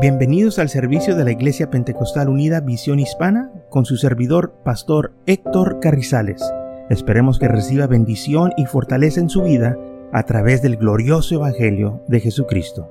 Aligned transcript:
Bienvenidos 0.00 0.60
al 0.60 0.68
servicio 0.68 1.16
de 1.16 1.24
la 1.24 1.32
Iglesia 1.32 1.70
Pentecostal 1.70 2.28
Unida 2.28 2.60
Visión 2.60 3.00
Hispana 3.00 3.50
con 3.68 3.84
su 3.84 3.96
servidor, 3.96 4.54
Pastor 4.64 5.12
Héctor 5.26 5.80
Carrizales. 5.80 6.40
Esperemos 6.88 7.40
que 7.40 7.48
reciba 7.48 7.88
bendición 7.88 8.52
y 8.56 8.66
fortaleza 8.66 9.18
en 9.18 9.28
su 9.28 9.42
vida 9.42 9.76
a 10.12 10.22
través 10.22 10.62
del 10.62 10.76
glorioso 10.76 11.34
Evangelio 11.34 12.00
de 12.06 12.20
Jesucristo. 12.20 12.86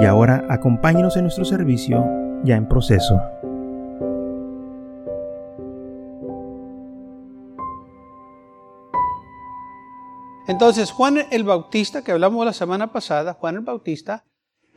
Y 0.00 0.06
ahora 0.06 0.46
acompáñenos 0.48 1.18
en 1.18 1.24
nuestro 1.24 1.44
servicio 1.44 2.06
ya 2.44 2.56
en 2.56 2.66
proceso. 2.66 3.20
Entonces, 10.46 10.92
Juan 10.92 11.18
el 11.30 11.44
Bautista, 11.44 12.02
que 12.02 12.12
hablamos 12.12 12.46
la 12.46 12.54
semana 12.54 12.90
pasada, 12.90 13.34
Juan 13.34 13.56
el 13.56 13.60
Bautista, 13.60 14.24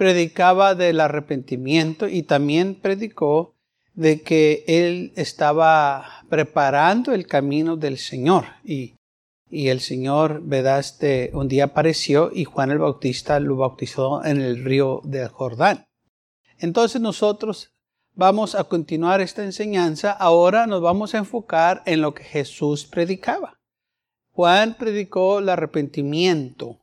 predicaba 0.02 0.74
del 0.74 1.00
arrepentimiento 1.00 2.08
y 2.08 2.24
también 2.24 2.74
predicó 2.74 3.54
de 3.94 4.24
que 4.24 4.64
él 4.66 5.14
estaba 5.16 6.26
preparando 6.28 7.14
el 7.14 7.28
camino 7.28 7.78
del 7.78 8.00
Señor. 8.00 8.46
Y, 8.64 8.96
y 9.48 9.68
el 9.68 9.80
Señor, 9.80 10.42
¿verdad? 10.42 10.80
Este, 10.80 11.30
un 11.36 11.48
día 11.48 11.66
apareció 11.66 12.32
y 12.34 12.46
Juan 12.46 12.72
el 12.72 12.80
Bautista 12.80 13.40
lo 13.40 13.58
bautizó 13.58 14.26
en 14.26 14.42
el 14.42 14.66
río 14.66 15.02
del 15.04 15.28
Jordán. 15.28 15.86
Entonces 16.58 17.00
nosotros 17.00 17.72
vamos 18.16 18.56
a 18.56 18.64
continuar 18.64 19.22
esta 19.22 19.44
enseñanza. 19.44 20.14
Ahora 20.14 20.66
nos 20.66 20.82
vamos 20.82 21.14
a 21.14 21.20
enfocar 21.20 21.84
en 21.86 22.02
lo 22.02 22.16
que 22.16 22.24
Jesús 22.24 22.88
predicaba. 22.88 23.60
Juan 24.32 24.78
predicó 24.80 25.38
el 25.38 25.50
arrepentimiento. 25.50 26.80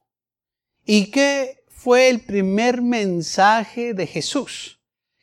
¿Y 0.85 1.11
qué 1.11 1.58
fue 1.79 2.09
el 2.09 2.23
primer 2.23 2.83
mensaje 2.83 3.95
de 3.95 4.05
Jesús? 4.05 4.81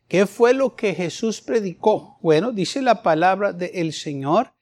¿Qué 0.07 0.25
fue 0.25 0.53
lo 0.53 0.77
que 0.77 0.95
Jesús 0.95 1.41
predicó? 1.41 2.17
Bueno, 2.21 2.53
dice 2.53 2.81
la 2.81 3.03
palabra 3.03 3.51
del 3.51 3.91
Señor 3.91 4.53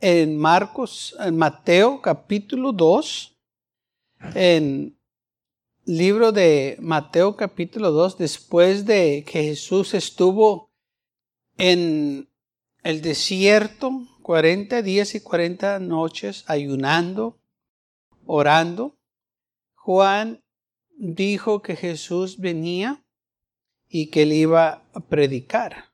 en 0.00 0.36
Marcos, 0.36 1.16
en 1.20 1.36
Mateo 1.36 2.02
capítulo 2.02 2.72
2, 2.72 3.38
en 4.34 4.98
libro 5.84 6.32
de 6.32 6.78
Mateo 6.80 7.36
capítulo 7.36 7.92
2, 7.92 8.18
después 8.18 8.84
de 8.84 9.24
que 9.24 9.44
Jesús 9.44 9.94
estuvo 9.94 10.72
en 11.58 12.28
el 12.82 13.02
desierto 13.02 13.92
40 14.22 14.82
días 14.82 15.14
y 15.14 15.20
40 15.20 15.78
noches 15.78 16.42
ayunando, 16.48 17.38
orando, 18.24 18.96
Juan 19.76 20.42
dijo 20.96 21.62
que 21.62 21.76
Jesús 21.76 22.38
venía 22.38 23.04
y 23.88 24.10
que 24.10 24.22
él 24.22 24.32
iba 24.32 24.82
a 24.92 25.00
predicar. 25.00 25.92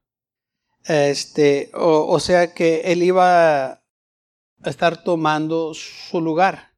Este, 0.84 1.70
o, 1.74 2.18
sea 2.18 2.54
que 2.54 2.80
él 2.92 3.02
iba 3.02 3.66
a 3.66 3.82
estar 4.64 5.04
tomando 5.04 5.74
su 5.74 6.20
lugar. 6.20 6.72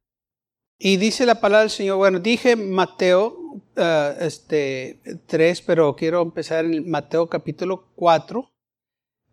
Y 0.79 0.97
dice 0.97 1.25
la 1.25 1.41
palabra 1.41 1.63
del 1.63 1.71
Señor, 1.71 1.97
bueno, 1.97 2.19
dije 2.19 2.57
Mateo 2.57 3.63
uh, 3.77 4.21
este, 4.21 5.01
3, 5.27 5.63
pero 5.63 5.97
quiero 5.97 6.21
empezar 6.21 6.65
en 6.65 6.91
Mateo 6.91 7.29
capítulo 7.29 7.93
4, 7.95 8.53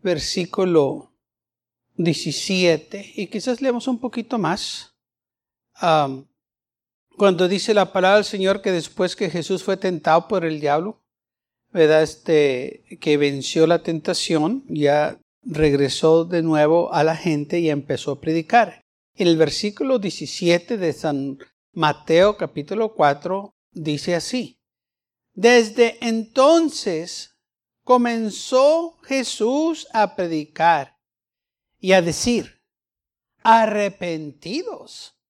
versículo 0.02 1.12
17, 1.98 3.14
y 3.16 3.28
quizás 3.28 3.62
leemos 3.62 3.88
un 3.88 4.00
poquito 4.00 4.38
más. 4.38 4.96
Cuando 7.22 7.48
dice 7.48 7.76
la 7.76 7.94
palabra 7.94 8.16
del 8.16 8.26
Señor 8.26 8.64
que 8.64 8.72
después 8.72 9.16
que 9.16 9.30
Jesús 9.30 9.64
fue 9.64 9.78
tentado 9.78 10.28
por 10.28 10.44
el 10.44 10.60
diablo, 10.60 11.04
¿verdad? 11.72 12.02
Este, 12.02 12.84
que 13.00 13.16
venció 13.18 13.68
la 13.68 13.84
tentación, 13.84 14.64
ya 14.68 15.20
regresó 15.44 16.26
de 16.26 16.42
nuevo 16.42 16.92
a 16.92 17.04
la 17.04 17.16
gente 17.16 17.60
y 17.60 17.70
empezó 17.70 18.14
a 18.14 18.22
predicar. 18.22 18.82
En 19.14 19.28
el 19.28 19.38
versículo 19.38 20.00
17 20.00 20.78
de 20.78 20.94
San 20.94 21.38
Mateo 21.74 22.38
capítulo 22.38 22.96
4 22.96 23.54
dice 23.72 24.16
así, 24.16 24.58
desde 25.36 26.00
entonces 26.04 27.36
comenzó 27.84 28.98
Jesús 29.04 29.88
a 29.94 30.16
predicar 30.16 30.98
y 31.80 31.92
a 31.92 32.02
decir, 32.02 32.64
arrepentidos 33.44 35.21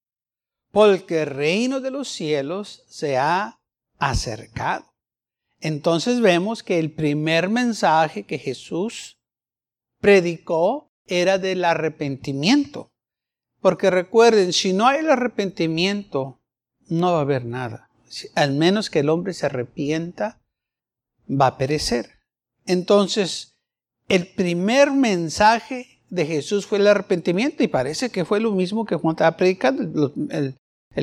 porque 0.72 1.24
el 1.24 1.28
reino 1.28 1.82
de 1.82 1.92
los 1.92 2.08
cielos 2.10 2.84
se 2.88 3.18
ha 3.18 3.60
acercado. 4.00 4.86
Entonces 5.60 6.22
vemos 6.22 6.64
que 6.64 6.80
el 6.80 6.92
primer 6.92 7.50
mensaje 7.50 8.24
que 8.24 8.40
Jesús 8.40 9.20
predicó 10.00 10.92
era 11.06 11.38
del 11.38 11.64
arrepentimiento. 11.66 12.92
Porque 13.60 13.92
recuerden, 13.92 14.54
si 14.54 14.74
no 14.74 14.88
hay 14.88 15.00
el 15.00 15.12
arrepentimiento, 15.12 16.42
no 16.88 17.12
va 17.14 17.20
a 17.20 17.22
haber 17.22 17.46
nada. 17.46 17.90
Al 18.34 18.54
menos 18.54 18.90
que 18.90 19.00
el 19.00 19.10
hombre 19.10 19.34
se 19.34 19.46
arrepienta, 19.46 20.42
va 21.30 21.48
a 21.48 21.58
perecer. 21.58 22.20
Entonces, 22.66 23.56
el 24.10 24.28
primer 24.34 24.92
mensaje 24.92 26.02
de 26.10 26.26
Jesús 26.26 26.66
fue 26.66 26.80
el 26.80 26.88
arrepentimiento 26.88 27.64
y 27.64 27.68
parece 27.68 28.10
que 28.10 28.26
fue 28.26 28.40
lo 28.40 28.52
mismo 28.52 28.86
que 28.86 28.96
Juan 28.96 29.14
estaba 29.14 29.38
predicando. 29.38 30.12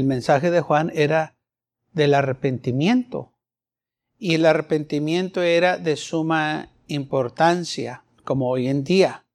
Mensaje 0.05 0.51
de 0.51 0.61
Juan 0.61 0.91
era 0.95 1.37
del 1.93 2.15
arrepentimiento. 2.15 3.33
Y 4.19 4.35
el 4.35 4.47
arrepentimiento 4.47 5.43
era 5.43 5.79
de 5.79 5.97
suma 5.97 6.71
importancia, 6.89 8.05
como 8.25 8.49
hoy 8.49 8.69
en 8.69 8.85
día. 8.85 9.27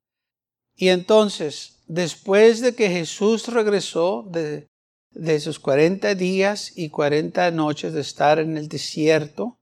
Y 0.76 0.90
entonces, 0.90 1.80
después 1.88 2.62
de 2.62 2.76
que 2.76 2.90
Jesús 2.90 3.48
regresó 3.48 4.24
de, 4.30 4.68
de 5.12 5.40
sus 5.40 5.60
40 5.60 6.16
días 6.16 6.74
y 6.76 6.90
40 6.90 7.52
noches 7.52 7.94
de 7.94 8.02
estar 8.02 8.40
en 8.40 8.58
el 8.58 8.68
desierto, 8.68 9.60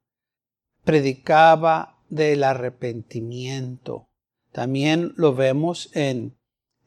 predicaba 0.83 1.99
del 2.09 2.43
arrepentimiento. 2.43 4.09
También 4.51 5.13
lo 5.15 5.33
vemos 5.33 5.89
en, 5.93 6.37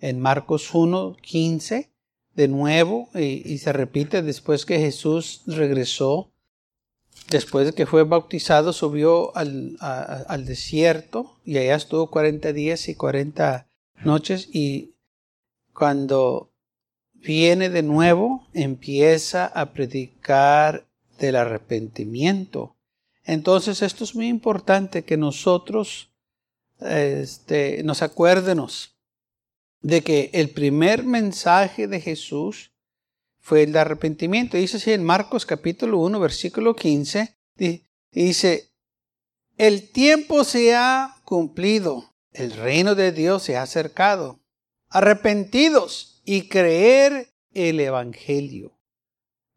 en 0.00 0.20
Marcos 0.20 0.74
1, 0.74 1.16
15, 1.22 1.93
de 2.34 2.48
nuevo 2.48 3.08
y, 3.14 3.58
se 3.58 3.72
repite 3.72 4.22
después 4.22 4.66
que 4.66 4.78
Jesús 4.78 5.42
regresó, 5.46 6.30
después 7.30 7.66
de 7.66 7.72
que 7.72 7.86
fue 7.86 8.02
bautizado, 8.04 8.72
subió 8.72 9.36
al, 9.36 9.76
al 9.80 10.44
desierto 10.44 11.36
y 11.44 11.58
allá 11.58 11.76
estuvo 11.76 12.10
40 12.10 12.52
días 12.52 12.88
y 12.88 12.94
40 12.94 13.68
noches 14.04 14.48
y 14.52 14.94
cuando 15.72 16.50
viene 17.14 17.70
de 17.70 17.82
nuevo 17.82 18.46
empieza 18.52 19.46
a 19.46 19.72
predicar 19.72 20.86
del 21.18 21.36
arrepentimiento. 21.36 22.76
Entonces 23.24 23.80
esto 23.82 24.04
es 24.04 24.14
muy 24.14 24.28
importante 24.28 25.04
que 25.04 25.16
nosotros 25.16 26.10
este, 26.80 27.82
nos 27.82 28.02
acuérdenos 28.02 28.93
de 29.84 30.00
que 30.02 30.30
el 30.32 30.48
primer 30.48 31.04
mensaje 31.04 31.86
de 31.86 32.00
Jesús 32.00 32.72
fue 33.38 33.64
el 33.64 33.72
de 33.72 33.80
arrepentimiento. 33.80 34.56
Dice 34.56 34.78
así 34.78 34.92
en 34.92 35.04
Marcos 35.04 35.44
capítulo 35.44 35.98
1, 35.98 36.18
versículo 36.18 36.74
15, 36.74 37.36
dice, 38.10 38.70
el 39.58 39.90
tiempo 39.90 40.42
se 40.44 40.74
ha 40.74 41.16
cumplido, 41.24 42.14
el 42.32 42.52
reino 42.52 42.94
de 42.94 43.12
Dios 43.12 43.42
se 43.42 43.58
ha 43.58 43.62
acercado. 43.62 44.40
Arrepentidos 44.88 46.22
y 46.24 46.48
creer 46.48 47.34
el 47.52 47.78
Evangelio. 47.78 48.72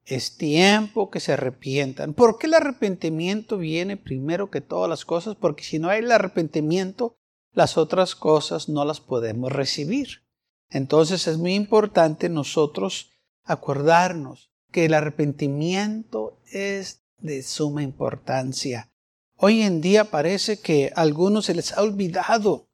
Es 0.04 0.36
tiempo 0.36 1.10
que 1.10 1.22
se 1.22 1.34
arrepientan. 1.34 2.14
¿Por 2.14 2.38
qué 2.38 2.48
el 2.48 2.56
arrepentimiento 2.56 3.58
viene 3.58 3.96
primero 3.96 4.52
que 4.52 4.60
todas 4.60 4.90
las 4.90 5.06
cosas? 5.06 5.36
Porque 5.36 5.64
si 5.64 5.80
no 5.80 5.88
hay 5.88 6.00
el 6.00 6.12
arrepentimiento, 6.12 7.17
las 7.58 7.76
otras 7.76 8.14
cosas 8.14 8.70
no 8.70 8.86
las 8.86 9.02
podemos 9.02 9.52
recibir. 9.52 10.22
Entonces 10.70 11.26
es 11.26 11.40
muy 11.40 11.56
importante 11.56 12.30
nosotros 12.30 13.10
acordarnos 13.44 14.52
que 14.72 14.86
el 14.86 14.94
arrepentimiento 14.94 16.40
es 16.52 17.02
de 17.18 17.42
suma 17.42 17.82
importancia. 17.82 18.92
Hoy 19.38 19.64
en 19.64 19.82
día 19.82 20.12
parece 20.12 20.60
que 20.60 20.94
a 20.96 21.02
algunos 21.02 21.46
se 21.46 21.56
les 21.56 21.76
ha 21.76 21.82
olvidado 21.82 22.70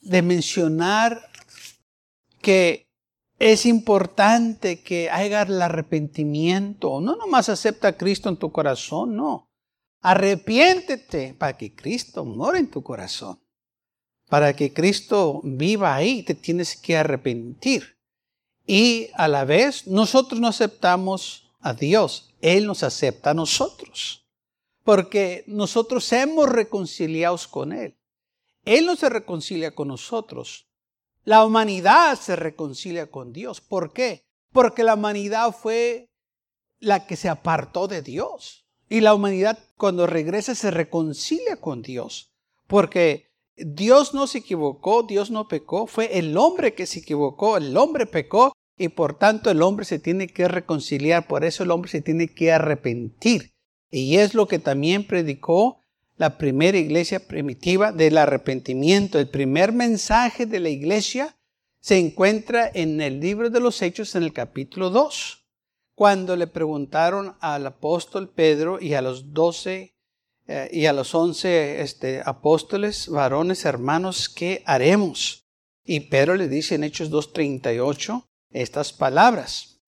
de 0.00 0.22
mencionar 0.22 1.30
que 2.42 2.88
es 3.38 3.64
importante 3.64 4.82
que 4.82 5.08
haya 5.08 5.42
el 5.42 5.62
arrepentimiento. 5.62 7.00
No 7.00 7.14
nomás 7.14 7.48
acepta 7.48 7.86
a 7.86 7.96
Cristo 7.96 8.28
en 8.28 8.38
tu 8.38 8.50
corazón, 8.50 9.14
no. 9.14 9.48
Arrepiéntete 10.00 11.34
para 11.34 11.56
que 11.56 11.76
Cristo 11.76 12.24
more 12.24 12.58
en 12.58 12.68
tu 12.68 12.82
corazón. 12.82 13.38
Para 14.30 14.54
que 14.54 14.72
Cristo 14.72 15.40
viva 15.44 15.94
ahí, 15.94 16.22
te 16.22 16.34
tienes 16.34 16.76
que 16.76 16.96
arrepentir. 16.96 17.98
Y 18.66 19.08
a 19.14 19.28
la 19.28 19.44
vez, 19.44 19.86
nosotros 19.86 20.40
no 20.40 20.48
aceptamos 20.48 21.50
a 21.60 21.74
Dios, 21.74 22.32
Él 22.40 22.66
nos 22.66 22.82
acepta 22.82 23.30
a 23.30 23.34
nosotros. 23.34 24.24
porque 24.82 25.44
nosotros 25.46 26.12
hemos 26.12 26.48
reconciliados 26.48 27.46
con 27.46 27.72
Él. 27.72 27.96
Él 28.64 28.86
no 28.86 28.96
se 28.96 29.08
reconcilia 29.08 29.74
con 29.74 29.88
nosotros. 29.88 30.66
La 31.24 31.44
humanidad 31.44 32.18
se 32.18 32.34
reconcilia 32.34 33.10
con 33.10 33.32
Dios. 33.32 33.60
¿Por 33.60 33.92
qué? 33.92 34.24
Porque 34.52 34.82
la 34.82 34.94
humanidad 34.94 35.52
fue 35.52 36.08
la 36.80 37.06
que 37.06 37.16
se 37.16 37.28
apartó 37.28 37.86
de 37.88 38.02
Dios. 38.02 38.66
Y 38.88 39.00
la 39.00 39.14
humanidad 39.14 39.58
cuando 39.76 40.06
regresa 40.06 40.54
se 40.54 40.70
reconcilia 40.70 41.56
con 41.56 41.82
Dios. 41.82 42.32
Porque 42.66 43.29
Dios 43.64 44.14
no 44.14 44.26
se 44.26 44.38
equivocó, 44.38 45.02
Dios 45.02 45.30
no 45.30 45.48
pecó, 45.48 45.86
fue 45.86 46.18
el 46.18 46.36
hombre 46.36 46.74
que 46.74 46.86
se 46.86 47.00
equivocó, 47.00 47.56
el 47.56 47.76
hombre 47.76 48.06
pecó 48.06 48.52
y 48.78 48.88
por 48.88 49.18
tanto 49.18 49.50
el 49.50 49.62
hombre 49.62 49.84
se 49.84 49.98
tiene 49.98 50.28
que 50.28 50.48
reconciliar, 50.48 51.26
por 51.26 51.44
eso 51.44 51.62
el 51.62 51.70
hombre 51.70 51.90
se 51.90 52.00
tiene 52.00 52.28
que 52.28 52.52
arrepentir. 52.52 53.52
Y 53.90 54.16
es 54.16 54.34
lo 54.34 54.46
que 54.48 54.58
también 54.58 55.06
predicó 55.06 55.80
la 56.16 56.38
primera 56.38 56.78
iglesia 56.78 57.26
primitiva 57.26 57.92
del 57.92 58.18
arrepentimiento. 58.18 59.18
El 59.18 59.28
primer 59.28 59.72
mensaje 59.72 60.46
de 60.46 60.60
la 60.60 60.68
iglesia 60.68 61.36
se 61.80 61.98
encuentra 61.98 62.70
en 62.72 63.00
el 63.00 63.20
libro 63.20 63.50
de 63.50 63.60
los 63.60 63.80
Hechos 63.82 64.14
en 64.14 64.22
el 64.22 64.32
capítulo 64.32 64.90
2, 64.90 65.46
cuando 65.94 66.36
le 66.36 66.46
preguntaron 66.46 67.36
al 67.40 67.66
apóstol 67.66 68.28
Pedro 68.28 68.80
y 68.80 68.94
a 68.94 69.02
los 69.02 69.32
doce 69.32 69.94
eh, 70.52 70.68
y 70.72 70.86
a 70.86 70.92
los 70.92 71.14
once 71.14 71.80
este, 71.80 72.22
apóstoles, 72.26 73.08
varones, 73.08 73.64
hermanos, 73.64 74.28
¿qué 74.28 74.64
haremos? 74.66 75.44
Y 75.84 76.00
Pedro 76.00 76.34
le 76.34 76.48
dice 76.48 76.74
en 76.74 76.82
Hechos 76.82 77.12
2.38 77.12 78.26
estas 78.50 78.92
palabras. 78.92 79.80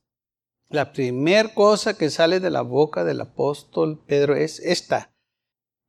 La 0.68 0.92
primera 0.92 1.52
cosa 1.52 1.98
que 1.98 2.10
sale 2.10 2.38
de 2.38 2.50
la 2.50 2.62
boca 2.62 3.02
del 3.02 3.22
apóstol 3.22 4.04
Pedro 4.06 4.36
es 4.36 4.60
esta. 4.60 5.10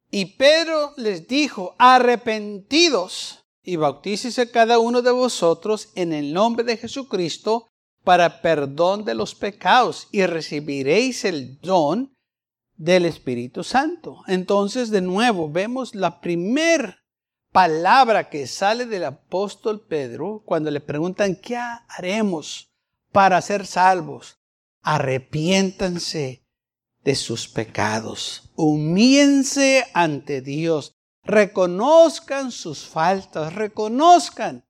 Y 0.09 0.37
Pedro 0.37 0.93
les 0.97 1.27
dijo, 1.27 1.75
arrepentidos 1.77 3.45
y 3.61 3.75
bautícese 3.75 4.49
cada 4.49 4.79
uno 4.79 5.03
de 5.03 5.11
vosotros 5.11 5.89
en 5.93 6.13
el 6.13 6.33
nombre 6.33 6.63
de 6.63 6.77
Jesucristo 6.77 7.67
para 8.03 8.41
perdón 8.41 9.05
de 9.05 9.13
los 9.13 9.35
pecados 9.35 10.07
y 10.11 10.25
recibiréis 10.25 11.25
el 11.25 11.59
don 11.59 12.12
del 12.83 13.05
Espíritu 13.05 13.63
Santo. 13.63 14.23
Entonces, 14.27 14.89
de 14.89 14.99
nuevo, 14.99 15.49
vemos 15.49 15.95
la 15.95 16.19
primera 16.19 17.01
palabra 17.53 18.29
que 18.29 18.45
sale 18.45 18.85
del 18.85 19.05
apóstol 19.05 19.85
Pedro 19.87 20.43
cuando 20.45 20.69
le 20.69 20.81
preguntan, 20.81 21.37
¿qué 21.37 21.57
haremos 21.87 22.73
para 23.13 23.41
ser 23.41 23.65
salvos? 23.65 24.37
Arrepiéntanse 24.81 26.45
de 27.05 27.15
sus 27.15 27.47
pecados, 27.47 28.51
humíense 28.55 29.85
ante 29.93 30.41
Dios, 30.41 30.93
reconozcan 31.23 32.51
sus 32.51 32.85
faltas, 32.85 33.53
reconozcan 33.55 34.65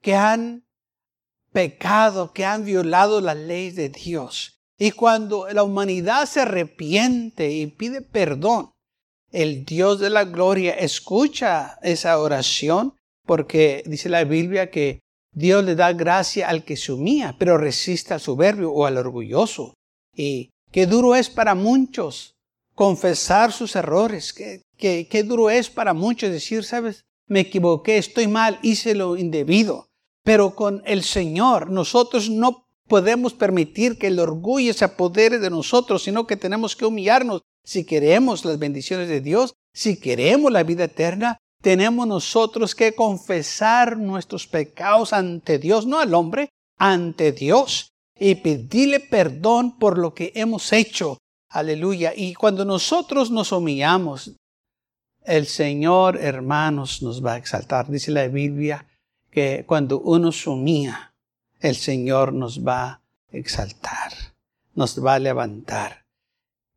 que 0.00 0.14
han 0.14 0.64
pecado, 1.50 2.32
que 2.32 2.44
han 2.44 2.64
violado 2.64 3.20
la 3.20 3.34
ley 3.34 3.70
de 3.70 3.88
Dios 3.88 4.57
y 4.78 4.92
cuando 4.92 5.48
la 5.52 5.64
humanidad 5.64 6.26
se 6.26 6.40
arrepiente 6.40 7.50
y 7.50 7.66
pide 7.66 8.00
perdón, 8.00 8.70
el 9.32 9.64
Dios 9.64 9.98
de 9.98 10.08
la 10.08 10.24
gloria 10.24 10.72
escucha 10.72 11.78
esa 11.82 12.18
oración 12.18 12.94
porque 13.26 13.82
dice 13.86 14.08
la 14.08 14.24
Biblia 14.24 14.70
que 14.70 15.00
Dios 15.34 15.64
le 15.64 15.74
da 15.74 15.92
gracia 15.92 16.48
al 16.48 16.64
que 16.64 16.76
se 16.76 16.92
pero 17.38 17.58
resiste 17.58 18.14
al 18.14 18.20
soberbio 18.20 18.72
o 18.72 18.86
al 18.86 18.96
orgulloso. 18.96 19.74
Y 20.16 20.50
qué 20.72 20.86
duro 20.86 21.14
es 21.14 21.28
para 21.28 21.54
muchos 21.54 22.34
confesar 22.74 23.52
sus 23.52 23.76
errores, 23.76 24.32
qué, 24.32 24.62
qué, 24.76 25.08
qué 25.10 25.24
duro 25.24 25.50
es 25.50 25.68
para 25.68 25.92
muchos 25.92 26.30
decir, 26.30 26.64
sabes, 26.64 27.04
me 27.26 27.40
equivoqué, 27.40 27.98
estoy 27.98 28.28
mal, 28.28 28.58
hice 28.62 28.94
lo 28.94 29.16
indebido. 29.16 29.88
Pero 30.24 30.54
con 30.54 30.82
el 30.86 31.02
Señor 31.02 31.70
nosotros 31.70 32.30
no 32.30 32.67
podemos 32.88 33.34
permitir 33.34 33.98
que 33.98 34.08
el 34.08 34.18
orgullo 34.18 34.72
se 34.72 34.84
apodere 34.84 35.38
de 35.38 35.50
nosotros, 35.50 36.02
sino 36.02 36.26
que 36.26 36.36
tenemos 36.36 36.74
que 36.74 36.86
humillarnos. 36.86 37.42
Si 37.64 37.84
queremos 37.84 38.44
las 38.44 38.58
bendiciones 38.58 39.08
de 39.08 39.20
Dios, 39.20 39.54
si 39.72 40.00
queremos 40.00 40.50
la 40.50 40.62
vida 40.62 40.84
eterna, 40.84 41.38
tenemos 41.62 42.06
nosotros 42.06 42.74
que 42.74 42.94
confesar 42.94 43.96
nuestros 43.96 44.46
pecados 44.46 45.12
ante 45.12 45.58
Dios, 45.58 45.86
no 45.86 45.98
al 45.98 46.14
hombre, 46.14 46.50
ante 46.78 47.32
Dios, 47.32 47.90
y 48.18 48.36
pedirle 48.36 49.00
perdón 49.00 49.78
por 49.78 49.98
lo 49.98 50.14
que 50.14 50.32
hemos 50.34 50.72
hecho. 50.72 51.18
Aleluya. 51.50 52.12
Y 52.16 52.34
cuando 52.34 52.64
nosotros 52.64 53.30
nos 53.30 53.52
humillamos, 53.52 54.32
el 55.24 55.46
Señor, 55.46 56.16
hermanos, 56.16 57.02
nos 57.02 57.24
va 57.24 57.34
a 57.34 57.38
exaltar. 57.38 57.88
Dice 57.88 58.10
la 58.10 58.28
Biblia 58.28 58.86
que 59.30 59.64
cuando 59.66 60.00
uno 60.00 60.32
se 60.32 60.48
humilla, 60.48 61.07
el 61.60 61.76
Señor 61.76 62.32
nos 62.32 62.66
va 62.66 62.84
a 62.84 63.02
exaltar, 63.32 64.12
nos 64.74 65.04
va 65.04 65.14
a 65.14 65.18
levantar. 65.18 66.06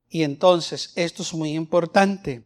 Y 0.10 0.24
entonces, 0.24 0.92
esto 0.95 1.24
es 1.24 1.33
muy 1.33 1.54
importante. 1.54 2.44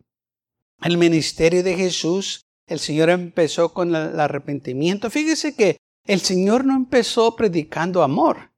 El 0.81 0.97
ministerio 0.97 1.63
de 1.63 1.75
Jesús, 1.75 2.41
el 2.67 2.79
Señor 2.79 3.09
empezó 3.09 3.73
con 3.73 3.95
el 3.95 4.19
arrepentimiento. 4.19 5.09
Fíjese 5.09 5.55
que 5.55 5.77
el 6.05 6.19
Señor 6.19 6.65
no 6.65 6.75
empezó 6.75 7.35
predicando 7.35 8.03
amor, 8.03 8.51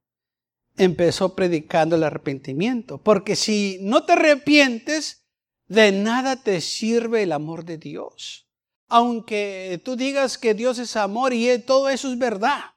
empezó 0.76 1.34
predicando 1.34 1.96
el 1.96 2.04
arrepentimiento. 2.04 2.98
Porque 2.98 3.36
si 3.36 3.78
no 3.80 4.04
te 4.04 4.12
arrepientes, 4.12 5.22
de 5.68 5.92
nada 5.92 6.42
te 6.42 6.60
sirve 6.60 7.22
el 7.22 7.32
amor 7.32 7.64
de 7.64 7.78
Dios. 7.78 8.46
Aunque 8.88 9.80
tú 9.84 9.96
digas 9.96 10.36
que 10.36 10.54
Dios 10.54 10.78
es 10.78 10.96
amor 10.96 11.32
y 11.32 11.58
todo 11.60 11.88
eso 11.88 12.10
es 12.10 12.18
verdad 12.18 12.72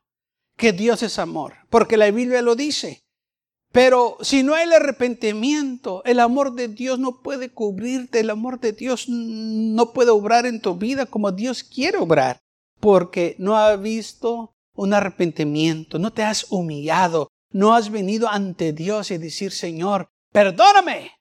que 0.62 0.74
Dios 0.74 1.02
es 1.02 1.18
amor, 1.18 1.56
porque 1.72 1.98
la 1.98 2.12
Biblia 2.12 2.44
lo 2.44 2.56
dice. 2.56 3.04
Pero 3.72 4.18
si 4.22 4.44
no 4.44 4.54
hay 4.54 4.66
el 4.66 4.74
arrepentimiento, 4.74 6.04
el 6.06 6.20
amor 6.20 6.54
de 6.54 6.68
Dios 6.68 7.00
no 7.00 7.24
puede 7.24 7.50
cubrirte, 7.50 8.20
el 8.20 8.30
amor 8.30 8.60
de 8.60 8.72
Dios 8.72 9.10
no 9.10 9.92
puede 9.92 10.12
obrar 10.12 10.46
en 10.46 10.62
tu 10.62 10.76
vida 10.76 11.08
como 11.08 11.32
Dios 11.32 11.64
quiere 11.64 11.98
obrar, 11.98 12.44
porque 12.80 13.36
no 13.40 13.58
has 13.58 13.82
visto 13.82 14.54
un 14.76 14.94
arrepentimiento, 14.94 15.98
no 15.98 16.14
te 16.14 16.22
has 16.22 16.52
humillado, 16.52 17.30
no 17.50 17.74
has 17.74 17.90
venido 17.90 18.30
ante 18.30 18.72
Dios 18.72 19.10
y 19.10 19.18
decir, 19.18 19.54
Señor, 19.54 20.10
perdóname 20.32 21.14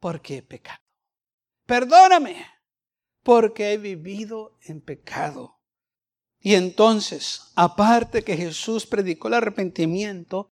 porque 0.00 0.38
he 0.38 0.42
pecado. 0.42 0.80
Perdóname 1.64 2.44
porque 3.22 3.72
he 3.72 3.78
vivido 3.78 4.58
en 4.62 4.80
pecado. 4.80 5.53
Y 6.46 6.56
entonces, 6.56 7.40
aparte 7.54 8.22
que 8.22 8.36
Jesús 8.36 8.84
predicó 8.84 9.28
el 9.28 9.34
arrepentimiento, 9.34 10.52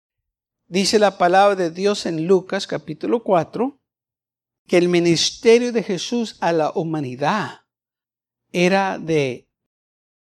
dice 0.66 0.98
la 0.98 1.18
palabra 1.18 1.56
de 1.56 1.70
Dios 1.70 2.06
en 2.06 2.26
Lucas 2.26 2.66
capítulo 2.66 3.22
4, 3.22 3.78
que 4.66 4.78
el 4.78 4.88
ministerio 4.88 5.72
de 5.72 5.82
Jesús 5.82 6.38
a 6.40 6.52
la 6.52 6.70
humanidad 6.74 7.66
era 8.50 8.98
de 8.98 9.46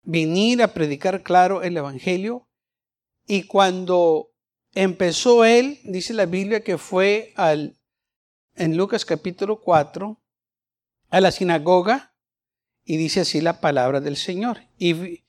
venir 0.04 0.64
a 0.64 0.74
predicar 0.74 1.24
claro 1.24 1.62
el 1.62 1.76
Evangelio. 1.76 2.48
Y 3.28 3.44
cuando 3.44 4.32
empezó 4.74 5.44
él, 5.44 5.82
dice 5.84 6.14
la 6.14 6.26
Biblia 6.26 6.64
que 6.64 6.78
fue 6.78 7.34
al, 7.36 7.78
en 8.56 8.78
Lucas 8.78 9.04
capítulo 9.04 9.60
4, 9.60 10.22
a 11.10 11.20
la 11.20 11.32
sinagoga, 11.32 12.16
y 12.86 12.96
dice 12.96 13.20
así 13.20 13.42
la 13.42 13.60
palabra 13.60 14.00
del 14.00 14.16
Señor. 14.16 14.62
Y 14.78 15.26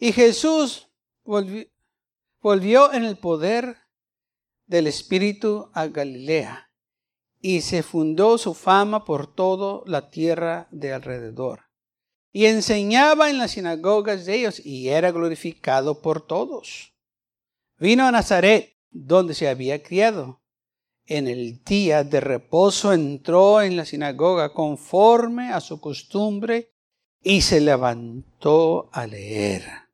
y 0.00 0.12
Jesús 0.12 0.88
volvió, 1.24 2.92
en 2.92 3.04
el 3.04 3.18
poder 3.18 3.76
del 4.66 4.86
Espíritu 4.86 5.70
a 5.74 5.88
Galilea 5.88 6.70
y 7.42 7.60
se 7.60 7.82
fundó 7.82 8.38
su 8.38 8.54
fama 8.54 9.04
por 9.04 9.32
toda 9.32 9.82
la 9.84 10.10
tierra 10.10 10.68
de 10.70 10.94
alrededor. 10.94 11.66
Y 12.32 12.46
enseñaba 12.46 13.28
en 13.28 13.36
las 13.36 13.52
sinagogas 13.52 14.24
de 14.24 14.36
ellos 14.36 14.64
y 14.64 14.88
era 14.88 15.10
glorificado 15.10 16.00
por 16.00 16.26
todos. 16.26 16.94
Vino 17.78 18.06
a 18.06 18.10
Nazaret, 18.10 18.78
donde 18.90 19.34
se 19.34 19.48
había 19.48 19.82
criado. 19.82 20.40
En 21.04 21.28
el 21.28 21.62
día 21.64 22.04
de 22.04 22.20
reposo 22.20 22.92
entró 22.94 23.60
en 23.60 23.76
la 23.76 23.84
sinagoga 23.84 24.54
conforme 24.54 25.50
a 25.52 25.60
su 25.60 25.78
costumbre 25.78 26.72
y 27.22 27.42
se 27.42 27.60
levantó 27.60 28.88
a 28.92 29.06
leer. 29.06 29.89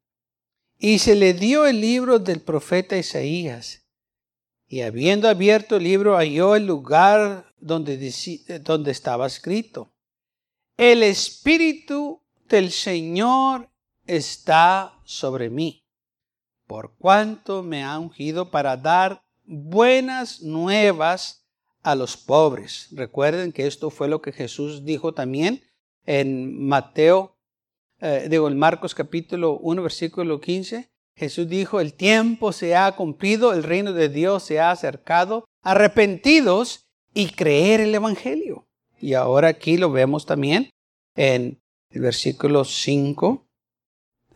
Y 0.79 0.99
se 0.99 1.15
le 1.15 1.33
dio 1.33 1.67
el 1.67 1.81
libro 1.81 2.19
del 2.19 2.41
profeta 2.41 2.97
Isaías. 2.97 3.87
Y 4.69 4.83
habiendo 4.83 5.29
abierto 5.29 5.77
el 5.77 5.85
libro, 5.85 6.17
halló 6.17 6.57
el 6.57 6.67
lugar 6.67 7.55
donde, 7.59 8.13
donde 8.63 8.91
estaba 8.91 9.27
escrito. 9.27 9.93
El 10.77 11.03
Espíritu 11.03 12.21
del 12.49 12.71
Señor 12.71 13.71
está 14.07 15.01
sobre 15.05 15.51
mí, 15.51 15.85
por 16.67 16.95
cuanto 16.97 17.63
me 17.63 17.83
ha 17.83 17.99
ungido 17.99 18.51
para 18.51 18.77
dar 18.77 19.23
buenas 19.45 20.43
nuevas 20.43 21.47
a 21.83 21.95
los 21.95 22.17
pobres. 22.17 22.89
Recuerden 22.91 23.53
que 23.53 23.67
esto 23.67 23.91
fue 23.91 24.09
lo 24.09 24.21
que 24.21 24.33
Jesús 24.33 24.85
dijo 24.85 25.15
también 25.15 25.63
en 26.05 26.67
Mateo, 26.67 27.36
eh, 28.01 28.27
digo, 28.31 28.49
Marcos 28.51 28.95
capítulo 28.95 29.59
1, 29.59 29.83
versículo 29.83 30.41
15. 30.41 30.89
Jesús 31.17 31.49
dijo, 31.49 31.81
el 31.81 31.95
tiempo 31.95 32.53
se 32.53 32.77
ha 32.77 32.93
cumplido, 32.93 33.53
el 33.53 33.63
reino 33.63 33.93
de 33.93 34.09
Dios 34.09 34.43
se 34.43 34.61
ha 34.61 34.71
acercado, 34.71 35.47
arrepentidos 35.63 36.85
y 37.15 37.31
creer 37.31 37.81
el 37.81 37.95
Evangelio. 37.95 38.67
Y 39.01 39.15
ahora 39.15 39.49
aquí 39.49 39.79
lo 39.79 39.91
vemos 39.91 40.27
también 40.27 40.71
en 41.15 41.59
el 41.91 42.01
versículo 42.01 42.65
5 42.65 43.47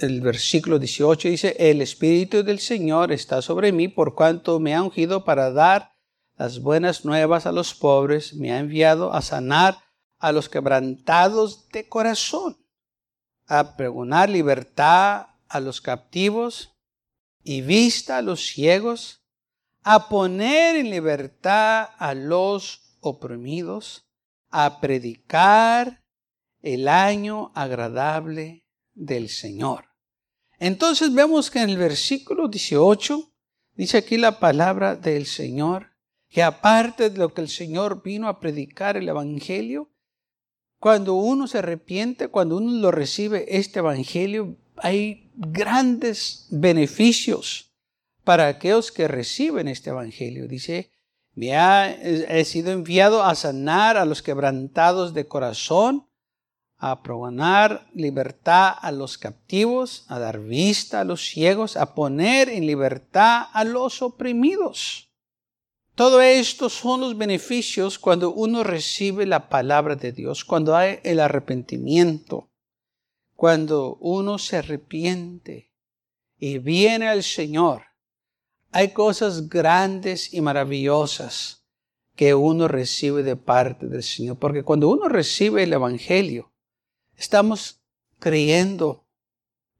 el 0.01 0.21
versículo 0.21 0.79
18 0.79 1.29
dice, 1.29 1.57
el 1.59 1.83
Espíritu 1.83 2.43
del 2.43 2.59
Señor 2.59 3.13
está 3.13 3.43
sobre 3.43 3.73
mí 3.73 3.89
por 3.89 4.15
cuanto 4.15 4.59
me 4.59 4.75
ha 4.75 4.83
ungido 4.83 5.25
para 5.25 5.53
dar 5.53 5.93
las 6.37 6.61
buenas 6.61 7.05
nuevas 7.05 7.47
a 7.47 7.53
los 7.53 7.75
pobres, 7.75 8.35
me 8.35 8.53
ha 8.53 8.59
enviado 8.59 9.13
a 9.13 9.21
sanar 9.21 9.79
a 10.19 10.33
los 10.33 10.49
quebrantados 10.49 11.69
de 11.69 11.89
corazón, 11.89 12.60
a 13.51 13.77
pregonar 13.77 14.31
libertad 14.31 15.27
a 15.49 15.59
los 15.59 15.81
captivos 15.81 16.73
y 17.43 17.63
vista 17.63 18.19
a 18.19 18.23
los 18.23 18.47
ciegos, 18.47 19.25
a 19.83 20.09
poner 20.09 20.77
en 20.77 20.89
libertad 20.89 21.89
a 21.99 22.15
los 22.15 22.97
oprimidos, 23.01 24.07
a 24.51 24.81
predicar 24.81 26.05
el 26.63 26.87
año 26.87 27.51
agradable 27.57 28.65
del 28.95 29.29
Señor. 29.29 29.87
Entonces 30.61 31.13
vemos 31.13 31.51
que 31.51 31.61
en 31.61 31.71
el 31.71 31.77
versículo 31.77 32.47
18 32.47 33.33
dice 33.75 33.99
aquí 33.99 34.17
la 34.17 34.39
palabra 34.39 34.95
del 34.95 35.27
Señor, 35.27 35.91
que 36.29 36.45
aparte 36.45 37.11
de 37.11 37.19
lo 37.19 37.35
que 37.35 37.41
el 37.41 37.49
Señor 37.49 38.05
vino 38.05 38.29
a 38.29 38.39
predicar 38.39 38.97
el 38.97 39.09
Evangelio, 39.09 39.90
cuando 40.81 41.15
uno 41.15 41.47
se 41.47 41.59
arrepiente, 41.59 42.29
cuando 42.29 42.57
uno 42.57 42.73
lo 42.73 42.91
recibe 42.91 43.45
este 43.59 43.81
Evangelio, 43.81 44.57
hay 44.77 45.31
grandes 45.37 46.47
beneficios 46.51 47.71
para 48.25 48.49
aquellos 48.49 48.91
que 48.91 49.07
reciben 49.07 49.69
este 49.69 49.91
Evangelio. 49.91 50.49
Dice, 50.49 50.91
me 51.35 51.55
ha, 51.55 51.93
he 51.93 52.45
sido 52.47 52.73
enviado 52.73 53.23
a 53.23 53.35
sanar 53.35 53.99
a 53.99 54.07
los 54.07 54.23
quebrantados 54.23 55.13
de 55.13 55.29
corazón, 55.29 56.07
a 56.79 57.03
proganar 57.03 57.87
libertad 57.93 58.73
a 58.81 58.91
los 58.91 59.19
captivos, 59.19 60.07
a 60.09 60.19
dar 60.19 60.41
vista 60.41 61.03
a 61.03 61.05
los 61.05 61.27
ciegos, 61.27 61.77
a 61.77 61.95
poner 61.95 62.49
en 62.49 62.67
libertad 62.67 63.49
a 63.53 63.65
los 63.65 64.01
oprimidos. 64.01 65.10
Todo 66.01 66.23
esto 66.23 66.71
son 66.71 67.03
los 67.03 67.19
beneficios 67.19 67.99
cuando 67.99 68.33
uno 68.33 68.65
recibe 68.65 69.27
la 69.27 69.51
palabra 69.51 69.97
de 69.97 70.13
Dios, 70.13 70.47
cuando 70.47 70.75
hay 70.75 70.99
el 71.03 71.21
arrepentimiento, 71.21 72.49
cuando 73.37 73.97
uno 73.97 74.39
se 74.39 74.57
arrepiente 74.57 75.75
y 76.39 76.57
viene 76.57 77.07
al 77.07 77.23
Señor. 77.23 77.83
Hay 78.71 78.95
cosas 78.95 79.51
grandes 79.51 80.33
y 80.33 80.41
maravillosas 80.41 81.67
que 82.17 82.35
uno 82.35 82.67
recibe 82.67 83.23
de 83.23 83.37
parte 83.37 83.87
del 83.87 84.03
Señor, 84.03 84.39
porque 84.39 84.63
cuando 84.63 84.89
uno 84.89 85.07
recibe 85.07 85.65
el 85.65 85.75
Evangelio, 85.75 86.51
Estamos 87.15 87.83
creyendo 88.19 89.05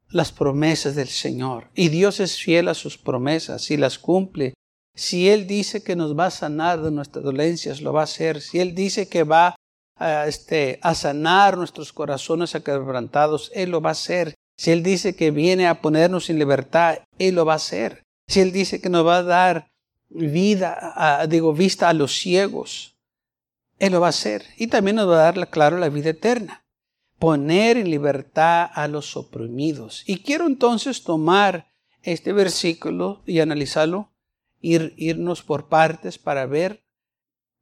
las 0.09 0.31
promesas 0.31 0.93
del 0.93 1.07
Señor 1.07 1.71
y 1.73 1.89
Dios 1.89 2.19
es 2.19 2.37
fiel 2.37 2.67
a 2.67 2.75
sus 2.75 2.99
promesas 2.99 3.71
y 3.71 3.77
las 3.77 3.97
cumple. 3.97 4.53
Si 4.95 5.29
Él 5.29 5.47
dice 5.47 5.83
que 5.83 5.95
nos 5.95 6.17
va 6.17 6.27
a 6.27 6.31
sanar 6.31 6.81
de 6.81 6.91
nuestras 6.91 7.23
dolencias, 7.23 7.81
lo 7.81 7.93
va 7.93 8.01
a 8.01 8.05
hacer. 8.05 8.41
Si 8.41 8.59
Él 8.59 8.75
dice 8.75 9.07
que 9.07 9.23
va 9.23 9.55
a, 9.95 10.27
este, 10.27 10.79
a 10.81 10.95
sanar 10.95 11.57
nuestros 11.57 11.93
corazones 11.93 12.51
quebrantados, 12.63 13.51
Él 13.53 13.71
lo 13.71 13.81
va 13.81 13.89
a 13.89 13.93
hacer. 13.93 14.35
Si 14.57 14.71
Él 14.71 14.83
dice 14.83 15.15
que 15.15 15.31
viene 15.31 15.67
a 15.67 15.81
ponernos 15.81 16.29
en 16.29 16.39
libertad, 16.39 16.99
Él 17.17 17.35
lo 17.35 17.45
va 17.45 17.53
a 17.53 17.57
hacer. 17.57 18.03
Si 18.27 18.41
Él 18.41 18.51
dice 18.51 18.81
que 18.81 18.89
nos 18.89 19.05
va 19.05 19.17
a 19.17 19.23
dar 19.23 19.71
vida, 20.09 21.25
digo, 21.29 21.53
vista 21.53 21.89
a 21.89 21.93
los 21.93 22.13
ciegos, 22.13 22.95
Él 23.79 23.93
lo 23.93 24.01
va 24.01 24.07
a 24.07 24.09
hacer. 24.09 24.45
Y 24.57 24.67
también 24.67 24.97
nos 24.97 25.09
va 25.09 25.15
a 25.15 25.31
dar, 25.31 25.49
claro, 25.49 25.77
la 25.77 25.89
vida 25.89 26.09
eterna 26.11 26.61
poner 27.21 27.77
en 27.77 27.91
libertad 27.91 28.67
a 28.73 28.87
los 28.87 29.15
oprimidos. 29.15 30.03
Y 30.07 30.23
quiero 30.23 30.47
entonces 30.47 31.03
tomar 31.03 31.67
este 32.01 32.33
versículo 32.33 33.21
y 33.27 33.41
analizarlo, 33.41 34.10
ir, 34.61 34.93
irnos 34.97 35.41
por 35.41 35.67
partes 35.67 36.17
para 36.17 36.45
ver 36.45 36.83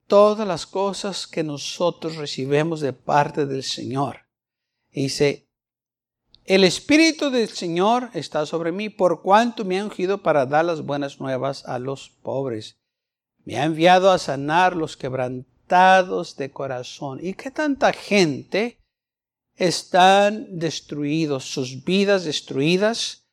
todas 0.07 0.47
las 0.47 0.65
cosas 0.65 1.27
que 1.27 1.43
nosotros 1.43 2.17
recibimos 2.17 2.81
de 2.81 2.93
parte 2.93 3.45
del 3.45 3.63
Señor. 3.63 4.27
dice, 4.91 5.47
el 6.45 6.63
Espíritu 6.63 7.29
del 7.29 7.47
Señor 7.49 8.09
está 8.13 8.45
sobre 8.47 8.71
mí 8.71 8.89
por 8.89 9.21
cuanto 9.21 9.63
me 9.65 9.79
ha 9.79 9.85
ungido 9.85 10.23
para 10.23 10.47
dar 10.47 10.65
las 10.65 10.81
buenas 10.81 11.19
nuevas 11.19 11.63
a 11.65 11.77
los 11.77 12.09
pobres. 12.09 12.79
Me 13.45 13.57
ha 13.57 13.65
enviado 13.65 14.11
a 14.11 14.17
sanar 14.17 14.75
los 14.75 14.97
quebrantados 14.97 16.35
de 16.37 16.49
corazón. 16.49 17.19
¿Y 17.21 17.35
qué 17.35 17.51
tanta 17.51 17.93
gente 17.93 18.79
están 19.55 20.57
destruidos, 20.57 21.45
sus 21.45 21.83
vidas 21.83 22.23
destruidas, 22.23 23.27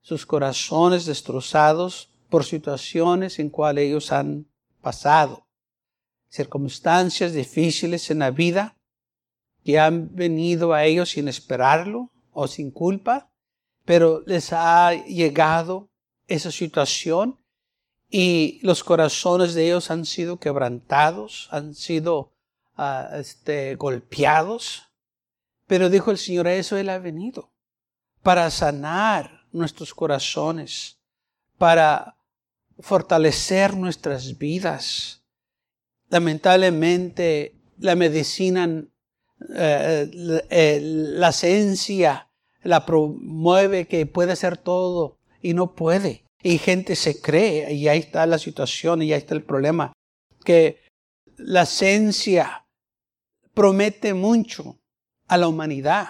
sus 0.00 0.24
corazones 0.24 1.04
destrozados 1.04 2.07
por 2.28 2.44
situaciones 2.44 3.38
en 3.38 3.50
cuales 3.50 3.84
ellos 3.84 4.12
han 4.12 4.46
pasado, 4.80 5.46
circunstancias 6.28 7.32
difíciles 7.32 8.10
en 8.10 8.20
la 8.20 8.30
vida 8.30 8.76
que 9.64 9.78
han 9.78 10.14
venido 10.14 10.72
a 10.72 10.84
ellos 10.84 11.10
sin 11.10 11.28
esperarlo 11.28 12.10
o 12.32 12.46
sin 12.46 12.70
culpa, 12.70 13.30
pero 13.84 14.22
les 14.26 14.52
ha 14.52 14.92
llegado 14.92 15.90
esa 16.26 16.50
situación 16.50 17.38
y 18.10 18.60
los 18.62 18.84
corazones 18.84 19.54
de 19.54 19.66
ellos 19.66 19.90
han 19.90 20.04
sido 20.04 20.38
quebrantados, 20.38 21.48
han 21.50 21.74
sido 21.74 22.32
ah, 22.76 23.10
este, 23.14 23.74
golpeados. 23.76 24.90
Pero 25.66 25.90
dijo 25.90 26.10
el 26.10 26.18
Señor, 26.18 26.46
a 26.46 26.54
eso 26.54 26.76
Él 26.76 26.88
ha 26.88 26.98
venido, 26.98 27.52
para 28.22 28.50
sanar 28.50 29.46
nuestros 29.52 29.92
corazones, 29.92 30.98
para 31.58 32.17
fortalecer 32.78 33.76
nuestras 33.76 34.38
vidas. 34.38 35.22
Lamentablemente, 36.08 37.54
la 37.78 37.94
medicina, 37.94 38.84
eh, 39.54 40.10
eh, 40.50 40.80
la 40.82 41.32
ciencia, 41.32 42.30
la 42.62 42.86
promueve 42.86 43.86
que 43.86 44.06
puede 44.06 44.32
hacer 44.32 44.56
todo 44.56 45.18
y 45.42 45.54
no 45.54 45.74
puede. 45.74 46.24
Y 46.42 46.58
gente 46.58 46.96
se 46.96 47.20
cree, 47.20 47.72
y 47.72 47.88
ahí 47.88 47.98
está 47.98 48.26
la 48.26 48.38
situación, 48.38 49.02
y 49.02 49.12
ahí 49.12 49.18
está 49.18 49.34
el 49.34 49.42
problema, 49.42 49.92
que 50.44 50.80
la 51.36 51.66
ciencia 51.66 52.66
promete 53.54 54.14
mucho, 54.14 54.78
a 55.28 55.36
la 55.36 55.46
humanidad, 55.46 56.08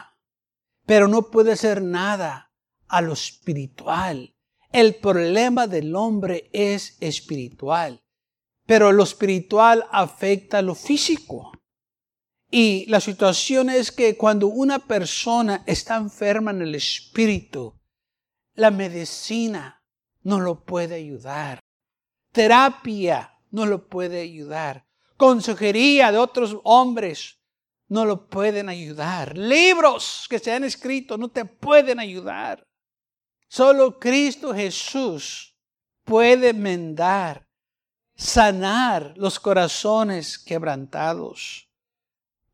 pero 0.87 1.09
no 1.09 1.31
puede 1.31 1.57
ser 1.57 1.83
nada 1.83 2.53
a 2.87 3.03
lo 3.03 3.13
espiritual. 3.13 4.33
El 4.73 4.97
problema 4.97 5.67
del 5.67 5.97
hombre 5.97 6.51
es 6.53 6.99
espiritual, 7.01 8.03
pero 8.67 8.93
lo 8.93 9.03
espiritual 9.03 9.87
afecta 9.91 10.61
lo 10.61 10.75
físico. 10.75 11.53
Y 12.51 12.85
la 12.87 13.01
situación 13.01 13.71
es 13.71 13.91
que 13.91 14.17
cuando 14.17 14.47
una 14.47 14.79
persona 14.79 15.63
está 15.67 15.97
enferma 15.97 16.51
en 16.51 16.63
el 16.63 16.75
espíritu, 16.75 17.79
la 18.55 18.71
medicina 18.71 19.83
no 20.23 20.39
lo 20.41 20.65
puede 20.65 20.97
ayudar. 20.97 21.61
Terapia 22.33 23.33
no 23.51 23.65
lo 23.65 23.89
puede 23.89 24.21
ayudar. 24.21 24.85
Consejería 25.17 26.13
de 26.13 26.19
otros 26.19 26.59
hombres 26.65 27.39
no 27.89 28.05
lo 28.05 28.29
pueden 28.29 28.69
ayudar. 28.69 29.37
Libros 29.39 30.27
que 30.29 30.39
se 30.39 30.53
han 30.53 30.65
escrito 30.65 31.17
no 31.17 31.31
te 31.31 31.47
pueden 31.47 31.99
ayudar. 31.99 32.68
Solo 33.49 33.99
Cristo 33.99 34.55
Jesús 34.55 35.55
puede 36.05 36.53
mendar, 36.53 37.47
sanar 38.15 39.15
los 39.17 39.41
corazones 39.41 40.39
quebrantados. 40.39 41.69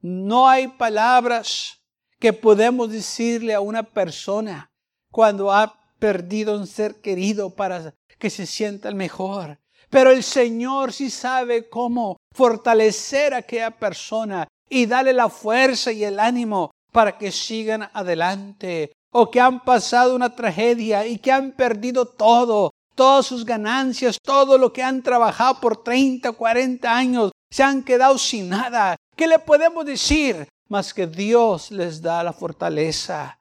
No 0.00 0.48
hay 0.48 0.68
palabras 0.68 1.80
que 2.20 2.32
podemos 2.32 2.90
decirle 2.90 3.54
a 3.54 3.60
una 3.60 3.82
persona 3.82 4.70
cuando 5.10 5.52
ha 5.52 5.78
perdido 5.98 6.56
un 6.58 6.66
ser 6.66 7.00
querido 7.00 7.50
para 7.50 7.94
que 8.18 8.30
se 8.30 8.46
sienta 8.46 8.90
mejor. 8.92 9.58
Pero 9.90 10.10
el 10.10 10.22
Señor 10.22 10.92
sí 10.92 11.10
sabe 11.10 11.68
cómo 11.68 12.16
fortalecer 12.34 13.34
a 13.34 13.38
aquella 13.38 13.70
persona 13.70 14.46
y 14.68 14.86
dale 14.86 15.12
la 15.12 15.28
fuerza 15.28 15.92
y 15.92 16.04
el 16.04 16.18
ánimo 16.18 16.70
para 16.92 17.16
que 17.16 17.30
sigan 17.30 17.90
adelante. 17.92 18.92
O 19.16 19.30
que 19.30 19.40
han 19.40 19.62
pasado 19.62 20.16
una 20.16 20.34
tragedia 20.34 21.06
y 21.06 21.18
que 21.18 21.30
han 21.30 21.52
perdido 21.52 22.04
todo, 22.04 22.72
todas 22.96 23.26
sus 23.26 23.44
ganancias, 23.44 24.18
todo 24.20 24.58
lo 24.58 24.72
que 24.72 24.82
han 24.82 25.04
trabajado 25.04 25.60
por 25.60 25.84
30, 25.84 26.32
40 26.32 26.92
años 26.92 27.30
se 27.48 27.62
han 27.62 27.84
quedado 27.84 28.18
sin 28.18 28.48
nada. 28.48 28.96
¿Qué 29.16 29.28
le 29.28 29.38
podemos 29.38 29.86
decir? 29.86 30.48
Más 30.68 30.92
que 30.92 31.06
Dios 31.06 31.70
les 31.70 32.02
da 32.02 32.24
la 32.24 32.32
fortaleza. 32.32 33.38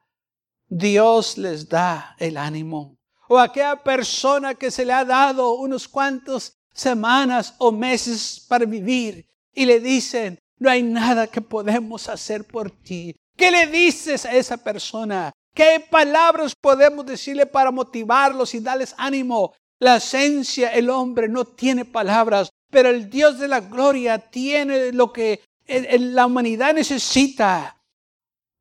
Dios 0.68 1.36
les 1.38 1.68
da 1.68 2.14
el 2.20 2.36
ánimo. 2.36 2.96
O 3.28 3.36
aquella 3.36 3.82
persona 3.82 4.54
que 4.54 4.70
se 4.70 4.84
le 4.84 4.92
ha 4.92 5.04
dado 5.04 5.54
unos 5.54 5.88
cuantos 5.88 6.54
semanas 6.72 7.54
o 7.58 7.72
meses 7.72 8.46
para 8.48 8.64
vivir 8.64 9.26
y 9.52 9.66
le 9.66 9.80
dicen, 9.80 10.38
no 10.58 10.70
hay 10.70 10.84
nada 10.84 11.26
que 11.26 11.40
podemos 11.40 12.08
hacer 12.08 12.46
por 12.46 12.70
ti. 12.70 13.16
¿Qué 13.36 13.50
le 13.50 13.66
dices 13.66 14.24
a 14.24 14.32
esa 14.32 14.56
persona? 14.56 15.32
¿Qué 15.54 15.86
palabras 15.88 16.54
podemos 16.54 17.06
decirle 17.06 17.46
para 17.46 17.70
motivarlos 17.70 18.54
y 18.54 18.60
darles 18.60 18.94
ánimo? 18.98 19.54
La 19.78 19.96
esencia, 19.96 20.72
el 20.72 20.90
hombre 20.90 21.28
no 21.28 21.44
tiene 21.44 21.84
palabras, 21.84 22.50
pero 22.70 22.88
el 22.88 23.08
Dios 23.08 23.38
de 23.38 23.48
la 23.48 23.60
gloria 23.60 24.18
tiene 24.18 24.92
lo 24.92 25.12
que 25.12 25.40
la 25.66 26.26
humanidad 26.26 26.74
necesita 26.74 27.80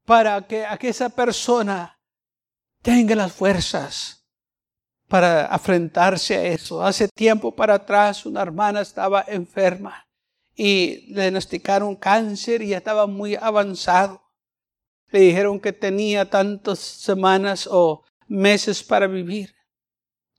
para 0.05 0.45
que, 0.47 0.65
esa 0.81 1.09
persona 1.09 1.97
tenga 2.81 3.15
las 3.15 3.31
fuerzas 3.31 4.25
para 5.07 5.45
afrentarse 5.45 6.35
a 6.35 6.43
eso. 6.43 6.83
Hace 6.83 7.07
tiempo 7.07 7.55
para 7.55 7.75
atrás 7.75 8.25
una 8.25 8.41
hermana 8.41 8.81
estaba 8.81 9.25
enferma 9.27 10.05
y 10.55 11.07
le 11.13 11.21
diagnosticaron 11.21 11.95
cáncer 11.95 12.61
y 12.61 12.69
ya 12.69 12.77
estaba 12.77 13.07
muy 13.07 13.35
avanzado. 13.35 14.22
Le 15.13 15.19
dijeron 15.19 15.59
que 15.59 15.71
tenía 15.71 16.27
tantas 16.27 16.79
semanas 16.79 17.69
o 17.71 18.03
meses 18.27 18.81
para 18.81 19.05
vivir. 19.05 19.53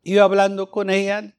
Yo 0.03 0.25
hablando 0.25 0.69
con 0.73 0.91
ella, 0.91 1.33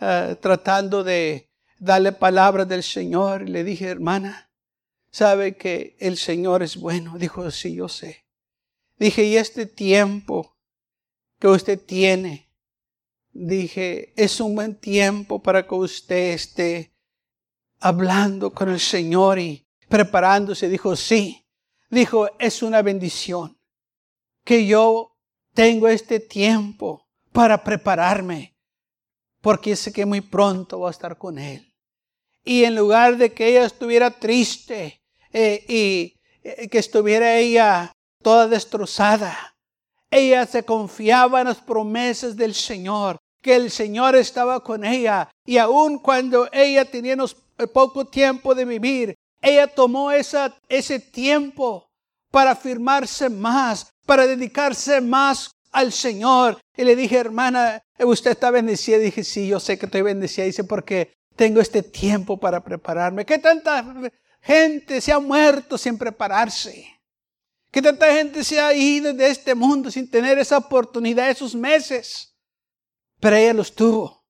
eh, 0.00 0.34
tratando 0.40 1.04
de 1.04 1.50
darle 1.78 2.12
palabras 2.12 2.66
del 2.66 2.82
Señor, 2.82 3.46
le 3.46 3.64
dije, 3.64 3.84
hermana, 3.84 4.50
sabe 5.10 5.58
que 5.58 5.94
el 6.00 6.16
Señor 6.16 6.62
es 6.62 6.78
bueno. 6.78 7.18
Dijo, 7.18 7.50
sí, 7.50 7.74
yo 7.74 7.86
sé. 7.86 8.24
Dije, 8.98 9.24
y 9.24 9.36
este 9.36 9.66
tiempo 9.66 10.56
que 11.38 11.48
usted 11.48 11.78
tiene, 11.78 12.48
dije, 13.30 14.14
es 14.16 14.40
un 14.40 14.54
buen 14.54 14.74
tiempo 14.74 15.42
para 15.42 15.66
que 15.66 15.74
usted 15.74 16.32
esté 16.32 16.94
hablando 17.78 18.54
con 18.54 18.70
el 18.70 18.80
Señor 18.80 19.38
y 19.38 19.66
preparándose. 19.86 20.70
Dijo, 20.70 20.96
sí. 20.96 21.44
Dijo, 21.90 22.28
es 22.38 22.62
una 22.62 22.82
bendición 22.82 23.58
que 24.44 24.64
yo 24.64 25.16
tengo 25.54 25.88
este 25.88 26.20
tiempo 26.20 27.06
para 27.32 27.62
prepararme, 27.62 28.56
porque 29.40 29.74
sé 29.74 29.92
que 29.92 30.06
muy 30.06 30.20
pronto 30.20 30.78
voy 30.78 30.88
a 30.88 30.92
estar 30.92 31.18
con 31.18 31.38
Él. 31.38 31.74
Y 32.44 32.64
en 32.64 32.76
lugar 32.76 33.16
de 33.16 33.32
que 33.32 33.48
ella 33.48 33.66
estuviera 33.66 34.10
triste 34.10 35.02
eh, 35.32 35.64
y 35.68 36.16
eh, 36.42 36.68
que 36.68 36.78
estuviera 36.78 37.36
ella 37.36 37.92
toda 38.22 38.46
destrozada, 38.46 39.56
ella 40.10 40.46
se 40.46 40.64
confiaba 40.64 41.40
en 41.40 41.48
las 41.48 41.60
promesas 41.60 42.36
del 42.36 42.54
Señor, 42.54 43.18
que 43.42 43.56
el 43.56 43.70
Señor 43.70 44.14
estaba 44.16 44.62
con 44.62 44.84
ella. 44.84 45.28
Y 45.44 45.58
aun 45.58 45.98
cuando 45.98 46.48
ella 46.52 46.84
tenía 46.84 47.16
poco 47.72 48.04
tiempo 48.06 48.54
de 48.54 48.64
vivir, 48.64 49.14
ella 49.40 49.66
tomó 49.66 50.12
esa, 50.12 50.54
ese 50.68 51.00
tiempo 51.00 51.90
para 52.30 52.52
afirmarse 52.52 53.28
más, 53.28 53.92
para 54.06 54.26
dedicarse 54.26 55.00
más 55.00 55.50
al 55.72 55.92
Señor. 55.92 56.60
Y 56.76 56.84
le 56.84 56.96
dije, 56.96 57.16
hermana, 57.16 57.82
usted 57.98 58.32
está 58.32 58.50
bendecida. 58.50 58.98
dije, 58.98 59.24
sí, 59.24 59.48
yo 59.48 59.60
sé 59.60 59.78
que 59.78 59.86
estoy 59.86 60.02
bendecida. 60.02 60.44
Dice, 60.44 60.64
porque 60.64 61.12
tengo 61.36 61.60
este 61.60 61.82
tiempo 61.82 62.38
para 62.38 62.62
prepararme. 62.62 63.24
¿Qué 63.24 63.38
tanta 63.38 63.84
gente 64.42 65.00
se 65.00 65.12
ha 65.12 65.18
muerto 65.18 65.78
sin 65.78 65.96
prepararse? 65.96 66.86
¿Qué 67.70 67.80
tanta 67.80 68.12
gente 68.12 68.42
se 68.42 68.60
ha 68.60 68.74
ido 68.74 69.12
de 69.12 69.28
este 69.28 69.54
mundo 69.54 69.90
sin 69.90 70.10
tener 70.10 70.38
esa 70.38 70.58
oportunidad, 70.58 71.30
esos 71.30 71.54
meses? 71.54 72.34
Pero 73.20 73.36
ella 73.36 73.54
los 73.54 73.74
tuvo. 73.74 74.24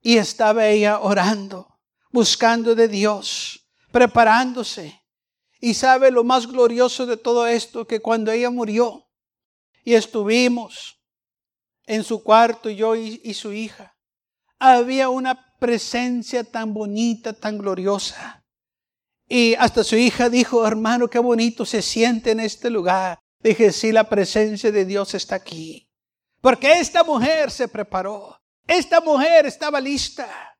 Y 0.00 0.16
estaba 0.16 0.66
ella 0.66 1.00
orando 1.00 1.78
buscando 2.10 2.74
de 2.74 2.88
Dios, 2.88 3.67
preparándose. 3.98 5.02
Y 5.60 5.74
sabe 5.74 6.12
lo 6.12 6.22
más 6.22 6.46
glorioso 6.46 7.04
de 7.04 7.16
todo 7.16 7.48
esto, 7.48 7.84
que 7.84 7.98
cuando 7.98 8.30
ella 8.30 8.48
murió 8.48 9.08
y 9.82 9.94
estuvimos 9.94 11.00
en 11.84 12.04
su 12.04 12.22
cuarto, 12.22 12.70
yo 12.70 12.94
y, 12.94 13.34
su 13.34 13.52
hija, 13.52 13.96
había 14.60 15.08
una 15.08 15.56
presencia 15.58 16.44
tan 16.44 16.72
bonita, 16.72 17.32
tan 17.32 17.58
gloriosa. 17.58 18.44
Y 19.26 19.56
hasta 19.56 19.82
su 19.82 19.96
hija 19.96 20.28
dijo, 20.28 20.64
hermano, 20.64 21.10
qué 21.10 21.18
bonito 21.18 21.66
se 21.66 21.82
siente 21.82 22.30
en 22.30 22.38
este 22.38 22.70
lugar. 22.70 23.18
Dije, 23.40 23.72
sí, 23.72 23.90
la 23.90 24.08
presencia 24.08 24.70
de 24.70 24.84
Dios 24.84 25.12
está 25.14 25.34
aquí. 25.34 25.90
Porque 26.40 26.78
esta 26.78 27.02
mujer 27.02 27.50
se 27.50 27.66
preparó. 27.66 28.40
Esta 28.64 29.00
mujer 29.00 29.46
estaba 29.46 29.80
lista. 29.80 30.56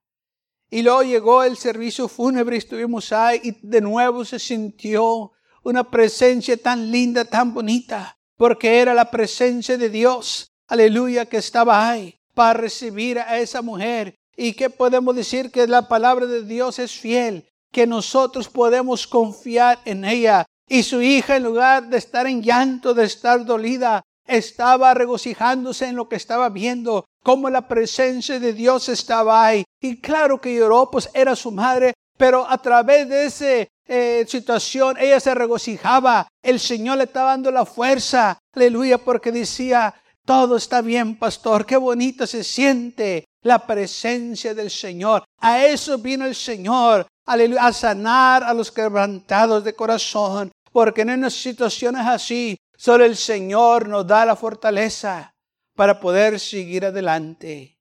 Y 0.70 0.83
luego 0.83 1.02
llegó 1.02 1.42
el 1.42 1.57
servicio 1.57 2.09
fúnebre, 2.09 2.57
estuvimos 2.57 3.12
ahí 3.12 3.40
y 3.42 3.57
de 3.62 3.81
nuevo 3.81 4.24
se 4.24 4.38
sintió 4.38 5.33
una 5.62 5.90
presencia 5.90 6.57
tan 6.57 6.90
linda, 6.90 7.24
tan 7.24 7.54
bonita, 7.54 8.18
porque 8.37 8.78
era 8.78 8.92
la 8.92 9.11
presencia 9.11 9.78
de 9.78 9.88
Dios, 9.88 10.52
aleluya, 10.66 11.26
que 11.26 11.38
estaba 11.38 11.88
ahí 11.88 12.18
para 12.35 12.61
recibir 12.61 13.18
a 13.18 13.38
esa 13.38 13.62
mujer. 13.62 14.14
¿Y 14.37 14.52
qué 14.52 14.70
podemos 14.70 15.16
decir? 15.16 15.50
Que 15.50 15.66
la 15.66 15.88
palabra 15.88 16.26
de 16.26 16.44
Dios 16.44 16.78
es 16.78 16.92
fiel, 16.92 17.48
que 17.72 17.87
nosotros 17.87 18.48
podemos 18.48 19.07
confiar 19.07 19.81
en 19.85 20.04
ella. 20.04 20.44
Y 20.68 20.83
su 20.83 21.00
hija, 21.00 21.37
en 21.37 21.44
lugar 21.44 21.88
de 21.88 21.96
estar 21.96 22.26
en 22.26 22.42
llanto, 22.42 22.92
de 22.92 23.04
estar 23.04 23.44
dolida, 23.44 24.02
estaba 24.28 24.94
regocijándose 24.94 25.86
en 25.86 25.96
lo 25.96 26.08
que 26.08 26.16
estaba 26.16 26.50
viendo, 26.50 27.06
cómo 27.24 27.50
la 27.50 27.66
presencia 27.66 28.38
de 28.38 28.52
Dios 28.52 28.88
estaba 28.88 29.44
ahí. 29.44 29.64
Y 29.80 30.00
claro 30.00 30.40
que 30.40 30.54
lloró, 30.54 30.90
pues 30.90 31.10
era 31.14 31.34
su 31.34 31.50
madre, 31.50 31.94
pero 32.16 32.48
a 32.48 32.58
través 32.58 33.08
de 33.08 33.24
esa 33.24 33.68
eh, 33.86 34.24
situación 34.28 34.96
ella 35.00 35.18
se 35.18 35.34
regocijaba. 35.34 36.28
El 36.42 36.60
Señor 36.60 36.98
le 36.98 37.04
estaba 37.04 37.30
dando 37.30 37.50
la 37.50 37.64
fuerza, 37.64 38.38
aleluya, 38.54 38.98
porque 38.98 39.32
decía, 39.32 39.94
todo 40.24 40.56
está 40.56 40.82
bien, 40.82 41.16
pastor, 41.16 41.64
qué 41.64 41.76
bonito 41.76 42.26
se 42.26 42.44
siente 42.44 43.24
la 43.42 43.66
presencia 43.66 44.54
del 44.54 44.70
Señor. 44.70 45.24
A 45.40 45.64
eso 45.64 45.96
vino 45.98 46.26
el 46.26 46.34
Señor, 46.34 47.06
aleluya, 47.26 47.66
a 47.66 47.72
sanar 47.72 48.44
a 48.44 48.52
los 48.52 48.70
quebrantados 48.70 49.64
de 49.64 49.72
corazón, 49.72 50.52
porque 50.70 51.02
en 51.02 51.10
unas 51.10 51.32
situaciones 51.32 52.06
así 52.06 52.58
Solo 52.80 53.04
el 53.04 53.16
Señor 53.16 53.88
nos 53.88 54.06
da 54.06 54.24
la 54.24 54.36
fortaleza 54.36 55.34
para 55.74 55.98
poder 55.98 56.38
seguir 56.38 56.84
adelante. 56.84 57.76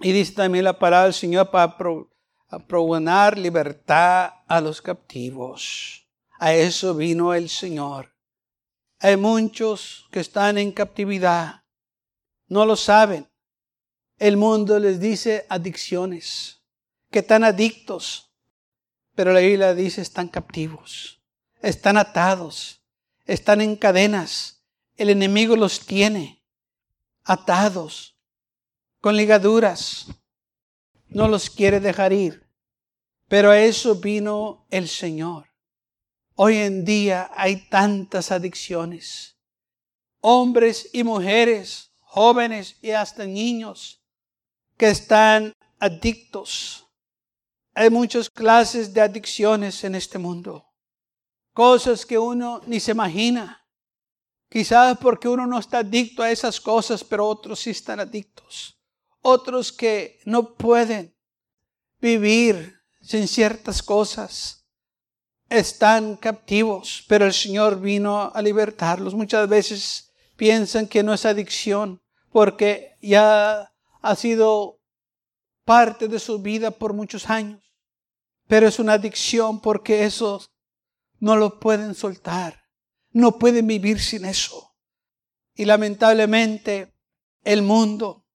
Y 0.00 0.10
dice 0.10 0.32
también 0.32 0.64
la 0.64 0.78
palabra 0.78 1.04
del 1.04 1.12
Señor 1.12 1.50
para 1.50 1.76
probunar 2.66 3.36
libertad 3.36 4.32
a 4.48 4.60
los 4.62 4.80
captivos. 4.80 6.08
A 6.38 6.54
eso 6.54 6.94
vino 6.94 7.34
el 7.34 7.50
Señor. 7.50 8.16
Hay 9.00 9.18
muchos 9.18 10.08
que 10.10 10.20
están 10.20 10.56
en 10.56 10.72
captividad. 10.72 11.64
No 12.48 12.64
lo 12.64 12.76
saben. 12.76 13.28
El 14.18 14.38
mundo 14.38 14.78
les 14.78 14.98
dice 14.98 15.44
adicciones, 15.50 16.62
que 17.10 17.18
están 17.18 17.44
adictos. 17.44 18.32
Pero 19.14 19.34
la 19.34 19.40
Biblia 19.40 19.74
dice 19.74 20.00
están 20.00 20.28
captivos, 20.28 21.22
están 21.60 21.98
atados, 21.98 22.82
están 23.26 23.60
en 23.60 23.76
cadenas. 23.76 24.62
El 24.96 25.10
enemigo 25.10 25.56
los 25.56 25.80
tiene 25.80 26.42
atados, 27.24 28.16
con 29.00 29.16
ligaduras. 29.16 30.06
No 31.08 31.28
los 31.28 31.50
quiere 31.50 31.80
dejar 31.80 32.12
ir. 32.12 32.48
Pero 33.28 33.50
a 33.50 33.58
eso 33.58 33.96
vino 33.96 34.66
el 34.70 34.88
Señor. 34.88 35.48
Hoy 36.34 36.56
en 36.56 36.84
día 36.84 37.30
hay 37.34 37.68
tantas 37.68 38.30
adicciones. 38.30 39.36
Hombres 40.20 40.88
y 40.92 41.02
mujeres, 41.02 41.90
jóvenes 42.00 42.76
y 42.80 42.90
hasta 42.90 43.26
niños 43.26 44.02
que 44.76 44.88
están 44.88 45.52
adictos. 45.78 46.86
Hay 47.74 47.90
muchas 47.90 48.30
clases 48.30 48.92
de 48.94 49.00
adicciones 49.00 49.82
en 49.84 49.94
este 49.94 50.18
mundo 50.18 50.66
cosas 51.56 52.04
que 52.04 52.18
uno 52.18 52.60
ni 52.66 52.80
se 52.80 52.90
imagina. 52.90 53.66
Quizás 54.50 54.98
porque 54.98 55.26
uno 55.26 55.46
no 55.46 55.58
está 55.58 55.78
adicto 55.78 56.22
a 56.22 56.30
esas 56.30 56.60
cosas, 56.60 57.02
pero 57.02 57.26
otros 57.26 57.60
sí 57.60 57.70
están 57.70 57.98
adictos. 57.98 58.78
Otros 59.22 59.72
que 59.72 60.20
no 60.26 60.54
pueden 60.54 61.16
vivir 61.98 62.78
sin 63.00 63.26
ciertas 63.26 63.82
cosas. 63.82 64.66
Están 65.48 66.16
captivos, 66.16 67.02
pero 67.08 67.24
el 67.24 67.32
Señor 67.32 67.80
vino 67.80 68.30
a 68.34 68.42
libertarlos. 68.42 69.14
Muchas 69.14 69.48
veces 69.48 70.12
piensan 70.36 70.86
que 70.86 71.02
no 71.02 71.14
es 71.14 71.24
adicción 71.24 72.02
porque 72.32 72.98
ya 73.00 73.72
ha 74.02 74.14
sido 74.14 74.78
parte 75.64 76.06
de 76.06 76.18
su 76.18 76.38
vida 76.38 76.70
por 76.70 76.92
muchos 76.92 77.30
años. 77.30 77.62
Pero 78.46 78.68
es 78.68 78.78
una 78.78 78.92
adicción 78.92 79.62
porque 79.62 80.04
eso 80.04 80.42
no 81.20 81.36
lo 81.36 81.58
pueden 81.58 81.94
soltar. 81.94 82.64
No 83.10 83.38
pueden 83.38 83.66
vivir 83.66 84.00
sin 84.00 84.24
eso. 84.24 84.74
Y 85.54 85.64
lamentablemente 85.64 86.94
el 87.42 87.62
mundo 87.62 88.26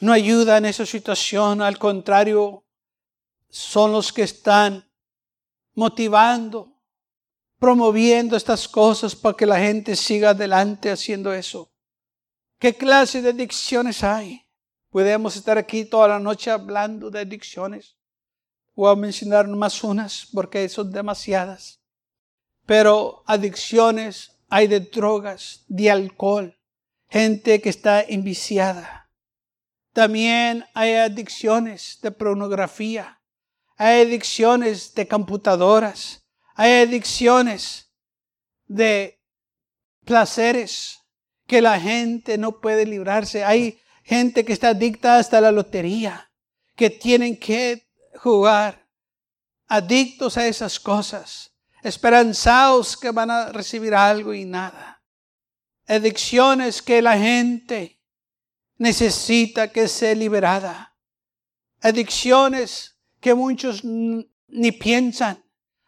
no 0.00 0.12
ayuda 0.12 0.58
en 0.58 0.66
esa 0.66 0.86
situación. 0.86 1.60
Al 1.60 1.78
contrario, 1.78 2.64
son 3.48 3.92
los 3.92 4.12
que 4.12 4.22
están 4.22 4.88
motivando, 5.74 6.80
promoviendo 7.58 8.36
estas 8.36 8.68
cosas 8.68 9.16
para 9.16 9.36
que 9.36 9.46
la 9.46 9.58
gente 9.58 9.96
siga 9.96 10.30
adelante 10.30 10.90
haciendo 10.90 11.32
eso. 11.32 11.72
¿Qué 12.58 12.74
clase 12.74 13.20
de 13.22 13.30
adicciones 13.30 14.02
hay? 14.02 14.46
Podemos 14.90 15.36
estar 15.36 15.58
aquí 15.58 15.84
toda 15.84 16.08
la 16.08 16.18
noche 16.18 16.50
hablando 16.50 17.10
de 17.10 17.20
adicciones. 17.20 17.96
Voy 18.74 18.92
a 18.92 18.96
mencionar 18.96 19.46
más 19.48 19.82
unas 19.82 20.28
porque 20.32 20.68
son 20.68 20.92
demasiadas. 20.92 21.75
Pero 22.66 23.22
adicciones 23.26 24.32
hay 24.48 24.66
de 24.66 24.80
drogas, 24.80 25.64
de 25.68 25.90
alcohol, 25.90 26.58
gente 27.08 27.60
que 27.60 27.68
está 27.68 28.02
enviciada. 28.02 29.10
También 29.92 30.64
hay 30.74 30.94
adicciones 30.94 31.98
de 32.02 32.10
pornografía, 32.10 33.22
hay 33.76 34.02
adicciones 34.02 34.94
de 34.94 35.08
computadoras, 35.08 36.26
hay 36.54 36.82
adicciones 36.82 37.90
de 38.66 39.20
placeres 40.04 41.00
que 41.46 41.60
la 41.60 41.78
gente 41.78 42.38
no 42.38 42.60
puede 42.60 42.86
librarse. 42.86 43.44
Hay 43.44 43.78
gente 44.02 44.44
que 44.44 44.52
está 44.52 44.68
adicta 44.68 45.18
hasta 45.18 45.40
la 45.40 45.52
lotería, 45.52 46.30
que 46.74 46.90
tienen 46.90 47.38
que 47.38 47.86
jugar, 48.16 48.86
adictos 49.66 50.36
a 50.36 50.46
esas 50.46 50.78
cosas, 50.80 51.55
esperanzados 51.86 52.96
que 52.96 53.12
van 53.12 53.30
a 53.30 53.52
recibir 53.52 53.94
algo 53.94 54.34
y 54.34 54.44
nada. 54.44 55.04
Adicciones 55.86 56.82
que 56.82 57.00
la 57.00 57.16
gente 57.16 58.02
necesita 58.76 59.68
que 59.68 59.86
sea 59.86 60.14
liberada. 60.14 60.96
Adicciones 61.80 62.98
que 63.20 63.34
muchos 63.34 63.84
ni 63.84 64.72
piensan. 64.72 65.44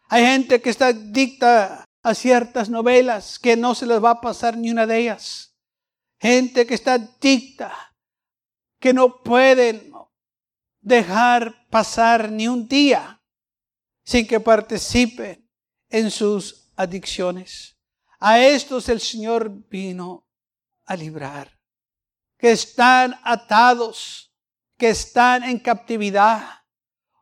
Hay 0.07 0.23
gente 0.23 0.61
que 0.61 0.69
está 0.69 0.87
adicta 0.87 1.83
a 2.01 2.15
ciertas 2.15 2.69
novelas 2.69 3.37
que 3.37 3.57
no 3.57 3.75
se 3.75 3.85
les 3.85 4.01
va 4.01 4.11
a 4.11 4.21
pasar 4.21 4.55
ni 4.55 4.71
una 4.71 4.87
de 4.87 4.99
ellas. 4.99 5.53
Gente 6.21 6.65
que 6.65 6.75
está 6.75 6.93
adicta 6.93 7.73
que 8.79 8.93
no 8.93 9.21
pueden 9.21 9.91
dejar 10.79 11.67
pasar 11.69 12.31
ni 12.31 12.47
un 12.47 12.69
día 12.69 13.21
sin 14.05 14.25
que 14.25 14.39
participen 14.39 15.48
en 15.89 16.11
sus 16.11 16.71
adicciones. 16.75 17.77
A 18.19 18.39
estos 18.39 18.89
el 18.89 18.99
Señor 18.99 19.49
vino 19.69 20.25
a 20.85 20.95
librar, 20.95 21.57
que 22.37 22.51
están 22.51 23.15
atados, 23.23 24.31
que 24.77 24.89
están 24.89 25.43
en 25.43 25.59
captividad. 25.59 26.59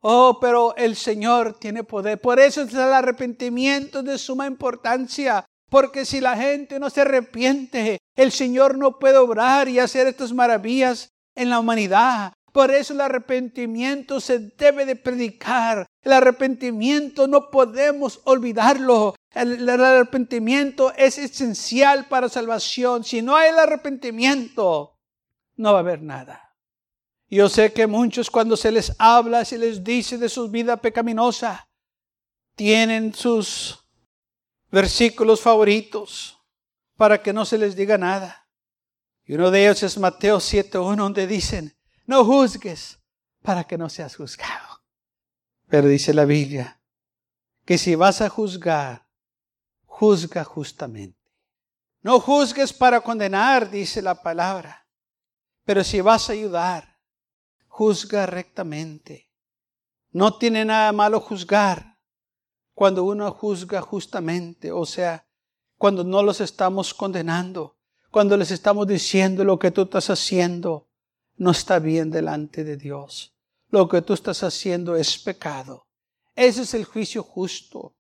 Oh, 0.02 0.38
pero 0.40 0.76
el 0.76 0.96
Señor 0.96 1.58
tiene 1.60 1.84
poder. 1.84 2.22
Por 2.22 2.40
eso 2.40 2.62
es 2.62 2.74
el 2.74 2.94
arrepentimiento 2.94 4.04
de 4.04 4.18
suma 4.18 4.46
importancia. 4.46 5.44
Porque 5.70 6.06
si 6.06 6.22
la 6.22 6.38
gente 6.38 6.80
no 6.80 6.90
se 6.90 7.02
arrepiente, 7.02 7.98
el 8.16 8.32
Señor 8.32 8.78
no 8.78 9.00
puede 9.00 9.18
obrar 9.18 9.68
y 9.68 9.80
hacer 9.80 10.08
estas 10.08 10.32
maravillas 10.32 11.10
en 11.36 11.50
la 11.50 11.60
humanidad. 11.60 12.34
Por 12.58 12.72
eso 12.72 12.94
el 12.94 13.02
arrepentimiento 13.02 14.20
se 14.20 14.40
debe 14.40 14.88
de 14.88 14.96
predicar. 14.96 15.86
El 16.02 16.12
arrepentimiento 16.12 17.28
no 17.28 17.52
podemos 17.52 18.20
olvidarlo. 18.24 19.14
El, 19.30 19.70
arrepentimiento 19.70 20.92
es 20.98 21.20
esencial 21.20 22.08
para 22.08 22.30
salvación. 22.30 23.04
Si 23.04 23.22
no 23.22 23.36
hay 23.36 23.52
el 23.52 23.60
arrepentimiento, 23.60 24.98
no 25.56 25.72
va 25.72 25.78
a 25.78 25.82
haber 25.82 26.02
nada. 26.02 26.56
Yo 27.30 27.48
sé 27.48 27.72
que 27.74 27.86
muchos 27.86 28.32
cuando 28.32 28.58
se 28.58 28.72
les 28.72 28.92
habla, 28.98 29.46
se 29.46 29.60
les 29.60 29.84
dice 29.84 30.18
de 30.18 30.28
su 30.28 30.50
vida 30.50 30.78
pecaminosa, 30.78 31.70
tienen 32.56 33.14
sus 33.14 33.86
versículos 34.72 35.42
favoritos 35.42 36.40
para 36.96 37.22
que 37.22 37.34
no 37.34 37.46
se 37.46 37.60
les 37.60 37.76
diga 37.76 38.00
nada. 38.00 38.50
Y 39.26 39.36
uno 39.36 39.52
de 39.52 39.62
ellos 39.62 39.84
es 39.84 40.00
Mateo 40.00 40.38
7.1, 40.38 40.96
donde 40.96 41.28
dicen, 41.28 41.77
no 42.08 42.26
juzgues 42.26 43.00
para 43.44 43.64
que 43.66 43.78
no 43.78 43.90
seas 43.90 44.16
juzgado. 44.16 44.82
Pero 45.68 45.88
dice 45.88 46.14
la 46.14 46.26
Biblia 46.26 46.82
que 47.64 47.78
si 47.78 47.94
vas 47.94 48.22
a 48.22 48.30
juzgar, 48.30 49.08
juzga 49.86 50.44
justamente. 50.44 51.18
No 52.02 52.20
juzgues 52.20 52.74
para 52.74 53.02
condenar, 53.02 53.70
dice 53.70 54.02
la 54.02 54.24
palabra. 54.24 54.88
Pero 55.64 55.84
si 55.84 56.02
vas 56.02 56.30
a 56.30 56.34
ayudar, 56.34 56.98
juzga 57.68 58.26
rectamente. 58.26 59.30
No 60.12 60.38
tiene 60.38 60.66
nada 60.66 60.92
malo 60.94 61.20
juzgar 61.20 62.00
cuando 62.74 63.04
uno 63.04 63.30
juzga 63.32 63.82
justamente, 63.82 64.72
o 64.72 64.86
sea, 64.86 65.28
cuando 65.78 66.04
no 66.04 66.24
los 66.24 66.42
estamos 66.42 66.94
condenando 66.94 67.78
cuando 68.12 68.38
les 68.38 68.52
estamos 68.52 68.88
diciendo 68.88 69.44
lo 69.44 69.60
que 69.60 69.72
tú 69.72 69.84
estás 69.84 70.10
haciendo 70.10 70.87
no 71.38 71.52
está 71.52 71.80
bien 71.80 72.12
delante 72.12 72.64
de 72.64 72.78
Dios. 72.78 73.34
Lo 73.70 73.88
que 73.88 74.02
tú 74.02 74.14
estás 74.14 74.44
haciendo 74.44 74.96
es 74.96 75.18
pecado. 75.18 75.88
Ese 76.36 76.64
es 76.64 76.74
el 76.74 76.86
juicio 76.86 77.24
justo. 77.24 77.96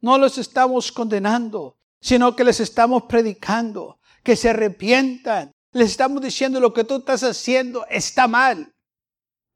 No 0.00 0.18
los 0.18 0.38
estamos 0.38 0.90
condenando, 0.90 1.76
sino 2.00 2.34
que 2.34 2.44
les 2.44 2.60
estamos 2.60 3.04
predicando, 3.04 3.98
que 4.22 4.36
se 4.36 4.50
arrepientan. 4.50 5.52
Les 5.72 5.90
estamos 5.90 6.22
diciendo 6.22 6.60
lo 6.60 6.72
que 6.72 6.84
tú 6.84 6.96
estás 6.96 7.22
haciendo 7.22 7.86
está 7.88 8.26
mal. 8.26 8.74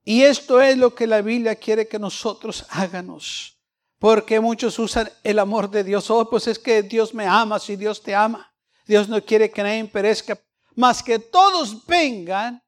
Y 0.05 0.23
esto 0.23 0.61
es 0.61 0.79
lo 0.79 0.95
que 0.95 1.07
la 1.07 1.21
Biblia 1.21 1.57
quiere 1.57 1.89
que 1.89 1.99
nosotros 1.99 2.65
hagamos. 2.71 3.59
Porque 3.99 4.39
muchos 4.39 4.79
usan 4.79 5.11
el 5.25 5.39
amor 5.39 5.71
de 5.71 5.83
Dios. 5.83 6.11
Oh, 6.11 6.31
pues 6.31 6.47
es 6.47 6.59
que 6.59 6.83
Dios 6.83 7.13
me 7.13 7.27
ama 7.27 7.59
si 7.59 7.77
Dios 7.77 8.03
te 8.03 8.15
ama. 8.15 8.53
Dios 8.87 9.09
no 9.09 9.21
quiere 9.25 9.51
que 9.51 9.63
nadie 9.63 9.85
perezca, 9.87 10.41
más 10.77 11.03
que 11.03 11.19
todos 11.19 11.85
vengan 11.87 12.63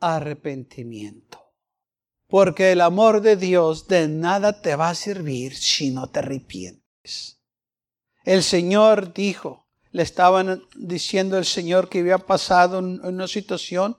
arrepentimiento. 0.00 1.40
Porque 2.28 2.72
el 2.72 2.80
amor 2.80 3.20
de 3.20 3.36
Dios 3.36 3.86
de 3.86 4.08
nada 4.08 4.60
te 4.60 4.76
va 4.76 4.90
a 4.90 4.94
servir 4.94 5.54
si 5.54 5.90
no 5.90 6.08
te 6.10 6.20
arrepientes. 6.20 7.40
El 8.24 8.42
Señor 8.42 9.12
dijo, 9.12 9.68
le 9.90 10.02
estaban 10.02 10.62
diciendo 10.74 11.38
el 11.38 11.44
Señor 11.44 11.88
que 11.88 12.00
había 12.00 12.18
pasado 12.18 12.78
una 12.78 13.28
situación 13.28 13.98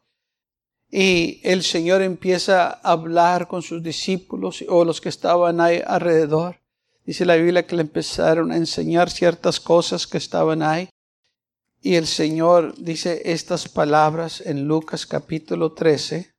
y 0.91 1.41
el 1.43 1.63
Señor 1.63 2.01
empieza 2.01 2.67
a 2.67 2.91
hablar 2.91 3.47
con 3.47 3.61
sus 3.61 3.81
discípulos 3.81 4.63
o 4.67 4.83
los 4.85 5.01
que 5.01 5.09
estaban 5.09 5.61
ahí 5.61 5.81
alrededor. 5.85 6.61
Dice 7.05 7.25
la 7.25 7.35
Biblia 7.35 7.67
que 7.67 7.75
le 7.75 7.83
empezaron 7.83 8.51
a 8.51 8.57
enseñar 8.57 9.09
ciertas 9.09 9.59
cosas 9.59 10.07
que 10.07 10.17
estaban 10.17 10.61
ahí. 10.61 10.89
Y 11.85 11.97
el 11.97 12.07
Señor 12.07 12.73
dice 12.79 13.21
estas 13.25 13.69
palabras 13.69 14.41
en 14.41 14.67
Lucas 14.67 15.05
capítulo 15.05 15.73
13, 15.73 16.33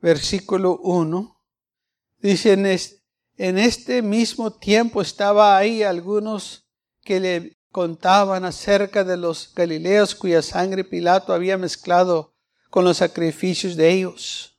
versículo 0.00 0.80
1. 0.82 1.40
Dice, 2.18 2.52
en 3.36 3.58
este 3.58 4.02
mismo 4.02 4.52
tiempo 4.52 5.00
estaba 5.00 5.56
ahí 5.56 5.84
algunos 5.84 6.66
que 7.02 7.20
le 7.20 7.58
contaban 7.70 8.44
acerca 8.44 9.04
de 9.04 9.16
los 9.16 9.54
galileos 9.54 10.16
cuya 10.16 10.42
sangre 10.42 10.82
Pilato 10.82 11.32
había 11.32 11.56
mezclado 11.56 12.34
con 12.68 12.84
los 12.84 12.96
sacrificios 12.96 13.76
de 13.76 13.88
ellos. 13.92 14.58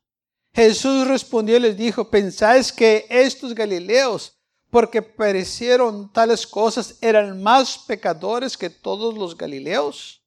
Jesús 0.54 1.06
respondió 1.06 1.58
y 1.58 1.60
les 1.60 1.76
dijo, 1.76 2.10
¿pensáis 2.10 2.72
que 2.72 3.06
estos 3.10 3.54
galileos 3.54 4.37
porque 4.70 5.02
perecieron 5.02 6.12
tales 6.12 6.46
cosas, 6.46 6.98
eran 7.02 7.42
más 7.42 7.78
pecadores 7.78 8.58
que 8.58 8.70
todos 8.70 9.18
los 9.18 9.38
galileos? 9.38 10.22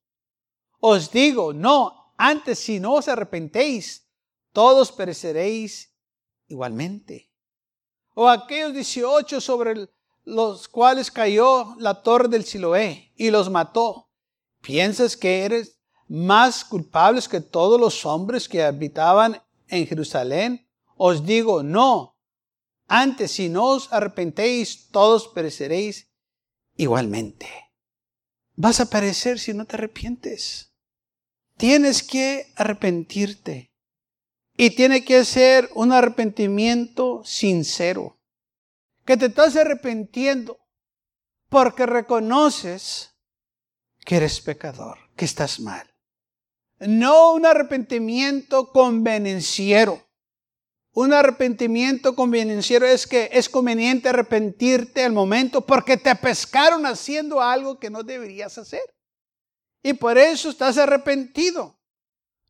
Os 0.80 1.10
digo, 1.10 1.52
no, 1.52 2.12
antes 2.16 2.58
si 2.58 2.80
no 2.80 2.94
os 2.94 3.08
arrepentéis, 3.08 4.06
todos 4.52 4.90
pereceréis 4.90 5.92
igualmente. 6.48 7.30
O 8.14 8.28
aquellos 8.28 8.72
18 8.74 9.40
sobre 9.40 9.88
los 10.24 10.68
cuales 10.68 11.10
cayó 11.10 11.74
la 11.78 12.02
torre 12.02 12.28
del 12.28 12.44
Siloé 12.44 13.12
y 13.16 13.30
los 13.30 13.50
mató. 13.50 14.08
¿Piensas 14.60 15.16
que 15.16 15.44
eres 15.44 15.78
más 16.08 16.64
culpables 16.64 17.28
que 17.28 17.40
todos 17.40 17.80
los 17.80 18.04
hombres 18.04 18.48
que 18.48 18.62
habitaban 18.62 19.42
en 19.68 19.86
Jerusalén? 19.86 20.66
Os 20.96 21.24
digo, 21.24 21.62
no, 21.62 22.16
antes, 22.90 23.30
si 23.30 23.48
no 23.48 23.66
os 23.66 23.92
arrepentéis, 23.92 24.88
todos 24.90 25.28
pereceréis 25.28 26.10
igualmente. 26.76 27.46
Vas 28.56 28.80
a 28.80 28.90
perecer 28.90 29.38
si 29.38 29.54
no 29.54 29.64
te 29.64 29.76
arrepientes. 29.76 30.74
Tienes 31.56 32.02
que 32.02 32.52
arrepentirte. 32.56 33.72
Y 34.56 34.70
tiene 34.70 35.04
que 35.04 35.24
ser 35.24 35.70
un 35.74 35.92
arrepentimiento 35.92 37.22
sincero. 37.24 38.18
que 39.06 39.16
te 39.16 39.26
estás 39.26 39.56
arrepintiendo 39.56 40.60
porque 41.48 41.86
reconoces 41.86 43.16
que 44.04 44.16
eres 44.16 44.40
pecador, 44.40 44.98
que 45.16 45.24
estás 45.24 45.58
mal. 45.58 45.92
No 46.78 47.32
un 47.32 47.46
arrepentimiento 47.46 48.70
convenenciero. 48.72 50.09
Un 50.92 51.12
arrepentimiento 51.12 52.16
convenenciero 52.16 52.84
es 52.86 53.06
que 53.06 53.30
es 53.32 53.48
conveniente 53.48 54.08
arrepentirte 54.08 55.04
al 55.04 55.12
momento 55.12 55.60
porque 55.60 55.96
te 55.96 56.14
pescaron 56.16 56.84
haciendo 56.84 57.40
algo 57.40 57.78
que 57.78 57.90
no 57.90 58.02
deberías 58.02 58.58
hacer. 58.58 58.82
Y 59.82 59.92
por 59.92 60.18
eso 60.18 60.50
estás 60.50 60.78
arrepentido. 60.78 61.78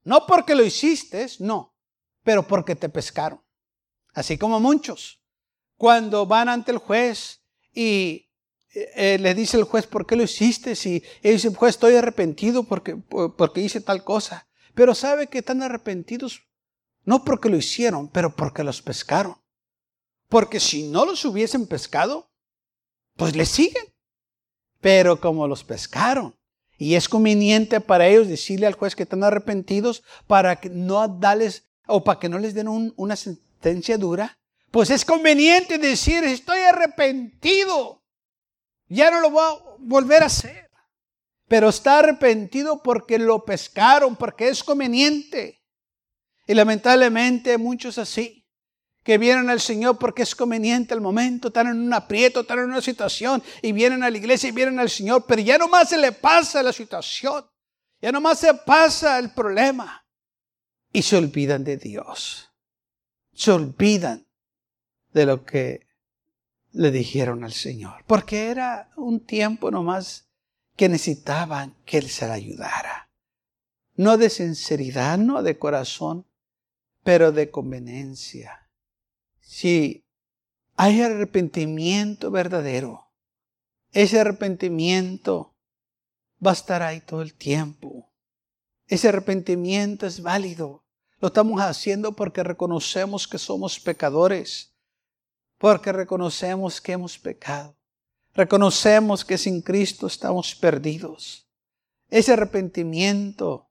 No 0.04 0.26
porque 0.26 0.54
lo 0.54 0.64
hiciste, 0.64 1.26
no, 1.38 1.76
pero 2.22 2.46
porque 2.46 2.74
te 2.74 2.88
pescaron. 2.88 3.42
Así 4.14 4.38
como 4.38 4.58
muchos, 4.58 5.22
cuando 5.76 6.26
van 6.26 6.48
ante 6.48 6.72
el 6.72 6.78
juez 6.78 7.42
y 7.74 8.30
eh, 8.72 9.18
le 9.20 9.34
dice 9.34 9.58
el 9.58 9.64
juez, 9.64 9.86
¿por 9.86 10.06
qué 10.06 10.16
lo 10.16 10.22
hiciste? 10.22 10.72
Y 10.84 11.02
él 11.22 11.34
dice, 11.34 11.54
juez, 11.54 11.74
estoy 11.74 11.94
arrepentido 11.94 12.64
porque, 12.64 12.96
porque 12.96 13.60
hice 13.60 13.80
tal 13.80 14.02
cosa. 14.02 14.48
Pero 14.74 14.94
sabe 14.94 15.26
que 15.26 15.38
están 15.38 15.62
arrepentidos 15.62 16.42
no 17.04 17.24
porque 17.24 17.48
lo 17.48 17.56
hicieron, 17.56 18.08
pero 18.08 18.34
porque 18.34 18.64
los 18.64 18.82
pescaron. 18.82 19.36
Porque 20.28 20.60
si 20.60 20.88
no 20.88 21.04
los 21.06 21.24
hubiesen 21.24 21.66
pescado, 21.66 22.30
pues 23.16 23.34
le 23.34 23.46
siguen. 23.46 23.84
Pero 24.80 25.20
como 25.20 25.46
los 25.46 25.64
pescaron, 25.64 26.34
y 26.80 26.94
es 26.94 27.10
conveniente 27.10 27.80
para 27.82 28.06
ellos 28.06 28.26
decirle 28.26 28.66
al 28.66 28.72
juez 28.72 28.96
que 28.96 29.02
están 29.02 29.22
arrepentidos 29.22 30.02
para 30.26 30.56
que 30.56 30.70
no 30.70 31.06
darles 31.06 31.68
o 31.86 32.02
para 32.02 32.18
que 32.18 32.30
no 32.30 32.38
les 32.38 32.54
den 32.54 32.68
una 32.96 33.16
sentencia 33.16 33.98
dura, 33.98 34.38
pues 34.70 34.88
es 34.88 35.04
conveniente 35.04 35.76
decir, 35.76 36.24
estoy 36.24 36.60
arrepentido. 36.60 38.02
Ya 38.88 39.10
no 39.10 39.20
lo 39.20 39.30
voy 39.30 39.44
a 39.44 39.76
volver 39.78 40.22
a 40.22 40.26
hacer. 40.26 40.70
Pero 41.48 41.68
está 41.68 41.98
arrepentido 41.98 42.82
porque 42.82 43.18
lo 43.18 43.44
pescaron, 43.44 44.16
porque 44.16 44.48
es 44.48 44.64
conveniente. 44.64 45.59
Y 46.50 46.54
lamentablemente 46.54 47.58
muchos 47.58 47.96
así, 47.96 48.44
que 49.04 49.18
vienen 49.18 49.50
al 49.50 49.60
Señor 49.60 50.00
porque 50.00 50.22
es 50.22 50.34
conveniente 50.34 50.94
el 50.94 51.00
momento, 51.00 51.46
están 51.46 51.68
en 51.68 51.78
un 51.78 51.94
aprieto, 51.94 52.40
están 52.40 52.58
en 52.58 52.64
una 52.64 52.80
situación 52.80 53.40
y 53.62 53.70
vienen 53.70 54.02
a 54.02 54.10
la 54.10 54.18
iglesia 54.18 54.48
y 54.48 54.52
vienen 54.52 54.80
al 54.80 54.90
Señor, 54.90 55.26
pero 55.28 55.42
ya 55.42 55.58
nomás 55.58 55.90
se 55.90 55.96
le 55.96 56.10
pasa 56.10 56.60
la 56.64 56.72
situación, 56.72 57.44
ya 58.02 58.10
nomás 58.10 58.40
se 58.40 58.52
pasa 58.52 59.20
el 59.20 59.30
problema 59.32 60.04
y 60.92 61.02
se 61.02 61.18
olvidan 61.18 61.62
de 61.62 61.76
Dios, 61.76 62.50
se 63.32 63.52
olvidan 63.52 64.26
de 65.12 65.26
lo 65.26 65.44
que 65.44 65.86
le 66.72 66.90
dijeron 66.90 67.44
al 67.44 67.52
Señor, 67.52 68.02
porque 68.08 68.48
era 68.48 68.90
un 68.96 69.24
tiempo 69.24 69.70
nomás 69.70 70.28
que 70.74 70.88
necesitaban 70.88 71.76
que 71.84 71.98
Él 71.98 72.10
se 72.10 72.26
le 72.26 72.32
ayudara. 72.32 73.08
No 73.94 74.16
de 74.16 74.28
sinceridad, 74.30 75.16
no 75.16 75.44
de 75.44 75.56
corazón, 75.56 76.26
pero 77.02 77.32
de 77.32 77.50
conveniencia. 77.50 78.68
Si 79.40 80.04
hay 80.76 81.00
arrepentimiento 81.02 82.30
verdadero, 82.30 83.10
ese 83.92 84.20
arrepentimiento 84.20 85.54
va 86.44 86.50
a 86.50 86.54
estar 86.54 86.82
ahí 86.82 87.00
todo 87.00 87.22
el 87.22 87.34
tiempo. 87.34 88.08
Ese 88.86 89.08
arrepentimiento 89.08 90.06
es 90.06 90.22
válido. 90.22 90.84
Lo 91.20 91.28
estamos 91.28 91.60
haciendo 91.60 92.16
porque 92.16 92.42
reconocemos 92.42 93.28
que 93.28 93.38
somos 93.38 93.78
pecadores, 93.78 94.72
porque 95.58 95.92
reconocemos 95.92 96.80
que 96.80 96.92
hemos 96.92 97.18
pecado. 97.18 97.76
Reconocemos 98.32 99.24
que 99.24 99.36
sin 99.36 99.60
Cristo 99.60 100.06
estamos 100.06 100.54
perdidos. 100.54 101.46
Ese 102.08 102.32
arrepentimiento 102.32 103.68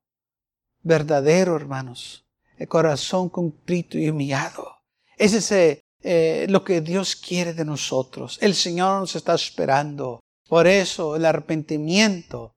verdadero, 0.82 1.56
hermanos, 1.56 2.29
el 2.60 2.68
corazón 2.68 3.30
contrito 3.30 3.98
y 3.98 4.10
humillado. 4.10 4.76
Ese 5.18 5.38
es 5.38 5.84
eh, 6.02 6.46
lo 6.50 6.64
que 6.64 6.82
Dios 6.82 7.16
quiere 7.16 7.54
de 7.54 7.66
nosotros. 7.66 8.38
El 8.42 8.54
Señor 8.54 9.00
nos 9.00 9.16
está 9.16 9.34
esperando. 9.34 10.20
Por 10.48 10.68
eso 10.68 11.16
el 11.16 11.26
arrepentimiento 11.26 12.54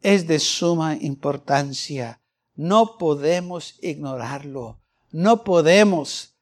es 0.00 0.26
de 0.26 0.38
suma 0.38 0.96
importancia. 1.00 2.22
No 2.54 2.96
podemos 2.98 3.78
ignorarlo. 3.82 4.80
No 5.10 5.44
podemos 5.44 6.36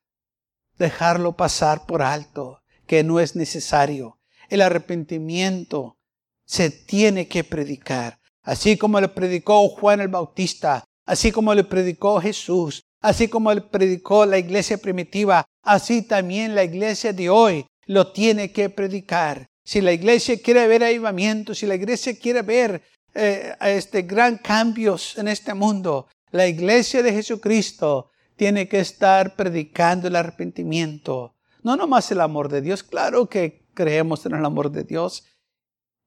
dejarlo 0.79 1.37
pasar 1.37 1.87
por 1.87 2.03
alto, 2.03 2.63
que 2.87 3.03
no 3.03 3.19
es 3.19 3.35
necesario. 3.35 4.21
El 4.49 4.61
arrepentimiento 4.61 5.99
se 6.45 6.71
tiene 6.71 7.27
que 7.27 7.43
predicar, 7.45 8.21
así 8.43 8.77
como 8.77 9.01
le 9.01 9.09
predicó 9.09 9.69
Juan 9.69 10.01
el 10.01 10.09
Bautista, 10.09 10.85
así 11.05 11.33
como 11.33 11.55
le 11.55 11.65
predicó 11.65 12.21
Jesús, 12.21 12.85
Así 13.03 13.27
como 13.27 13.55
predicó 13.69 14.25
la 14.25 14.39
iglesia 14.39 14.79
primitiva, 14.79 15.45
así 15.63 16.03
también 16.03 16.55
la 16.55 16.63
iglesia 16.63 17.13
de 17.13 17.29
hoy 17.29 17.67
lo 17.87 18.13
tiene 18.13 18.53
que 18.53 18.71
predicar. 18.71 19.49
Si 19.65 19.81
la 19.81 19.93
iglesia 19.93 20.41
quiere 20.41 20.67
ver 20.69 20.85
avivamiento, 20.85 21.55
si 21.55 21.67
la 21.67 21.75
iglesia 21.75 22.17
quiere 22.17 22.43
ver 22.43 22.83
eh, 23.15 23.55
este 23.61 24.03
gran 24.03 24.39
cambios 24.39 25.19
en 25.19 25.29
este 25.29 25.53
mundo, 25.53 26.07
la 26.31 26.47
iglesia 26.47 27.03
de 27.03 27.13
Jesucristo 27.13 28.11
tiene 28.37 28.69
que 28.69 28.81
estar 28.81 29.35
predicando 29.35 30.09
el 30.09 30.17
arrepentimiento. 30.17 31.35
No 31.63 31.77
nomás 31.77 32.11
el 32.13 32.21
amor 32.21 32.49
de 32.49 32.61
Dios, 32.61 32.83
claro 32.83 33.29
que 33.29 33.67
creemos 33.75 34.25
en 34.27 34.35
el 34.35 34.45
amor 34.45 34.71
de 34.71 34.85
Dios, 34.85 35.25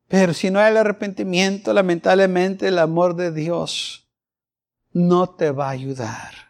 pero 0.08 0.34
si 0.34 0.50
no 0.50 0.60
hay 0.60 0.72
el 0.72 0.78
arrepentimiento, 0.78 1.74
lamentablemente 1.74 2.68
el 2.68 2.80
amor 2.80 3.16
de 3.16 3.32
Dios 3.32 4.10
no 4.94 5.30
te 5.30 5.52
va 5.52 5.68
a 5.68 5.72
ayudar. 5.72 6.45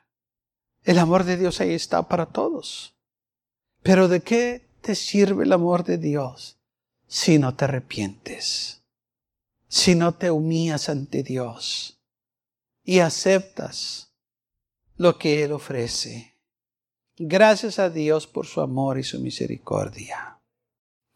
El 0.85 0.99
amor 0.99 1.23
de 1.23 1.35
Dios 1.35 1.59
ahí 1.61 1.73
está 1.73 2.07
para 2.07 2.27
todos. 2.27 2.95
Pero 3.81 4.07
¿de 4.07 4.21
qué 4.21 4.69
te 4.81 4.93
sirve 4.93 5.43
el 5.43 5.51
amor 5.51 5.83
de 5.83 5.97
Dios 5.97 6.59
si 7.07 7.39
no 7.39 7.55
te 7.55 7.65
arrepientes? 7.65 8.83
Si 9.67 9.95
no 9.95 10.13
te 10.13 10.29
humillas 10.29 10.87
ante 10.89 11.23
Dios 11.23 11.99
y 12.83 12.99
aceptas 12.99 14.13
lo 14.95 15.17
que 15.17 15.43
Él 15.43 15.51
ofrece. 15.51 16.35
Gracias 17.17 17.79
a 17.79 17.89
Dios 17.89 18.27
por 18.27 18.45
su 18.45 18.61
amor 18.61 18.99
y 18.99 19.03
su 19.03 19.19
misericordia. 19.19 20.39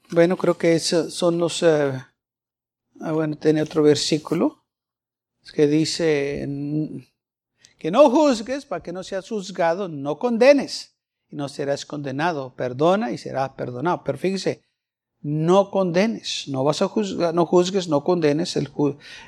Bueno, 0.10 0.36
creo 0.36 0.58
que 0.58 0.74
esos 0.74 1.14
son 1.14 1.38
los... 1.38 1.62
Eh, 1.62 1.92
ah, 3.02 3.12
bueno, 3.12 3.38
tiene 3.38 3.62
otro 3.62 3.84
versículo 3.84 4.66
que 5.54 5.68
dice 5.68 6.48
que 7.80 7.90
no 7.90 8.10
juzgues 8.10 8.66
para 8.66 8.84
que 8.84 8.92
no 8.92 9.04
seas 9.04 9.30
juzgado, 9.30 9.88
no 9.88 10.20
condenes 10.20 10.98
y 11.30 11.38
no 11.38 11.48
serás 11.48 11.86
condenado. 11.86 12.54
Perdona 12.54 13.12
y 13.12 13.18
serás 13.18 13.52
perdonado. 13.52 14.04
Pero 14.04 14.18
fíjese, 14.18 14.64
no 15.22 15.72
condenes, 15.72 16.44
no 16.50 16.66
vas 16.66 16.82
a 16.82 16.90
juzgar, 16.90 17.34
no 17.34 17.46
juzgues, 17.46 17.88
no 17.88 18.04
condenes. 18.04 18.58
El, 18.58 18.70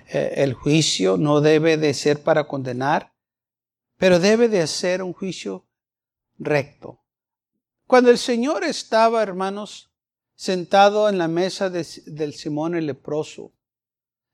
eh, 0.09 0.33
el 0.35 0.53
juicio 0.53 1.15
no 1.15 1.39
debe 1.39 1.77
de 1.77 1.93
ser 1.93 2.21
para 2.23 2.45
condenar, 2.47 3.13
pero 3.97 4.19
debe 4.19 4.49
de 4.49 4.67
ser 4.67 5.01
un 5.01 5.13
juicio 5.13 5.65
recto. 6.37 6.99
Cuando 7.87 8.09
el 8.09 8.17
Señor 8.17 8.65
estaba, 8.65 9.23
hermanos, 9.23 9.93
sentado 10.35 11.07
en 11.07 11.17
la 11.17 11.29
mesa 11.29 11.69
del 11.69 12.33
Simón 12.33 12.75
el 12.75 12.87
leproso, 12.87 13.53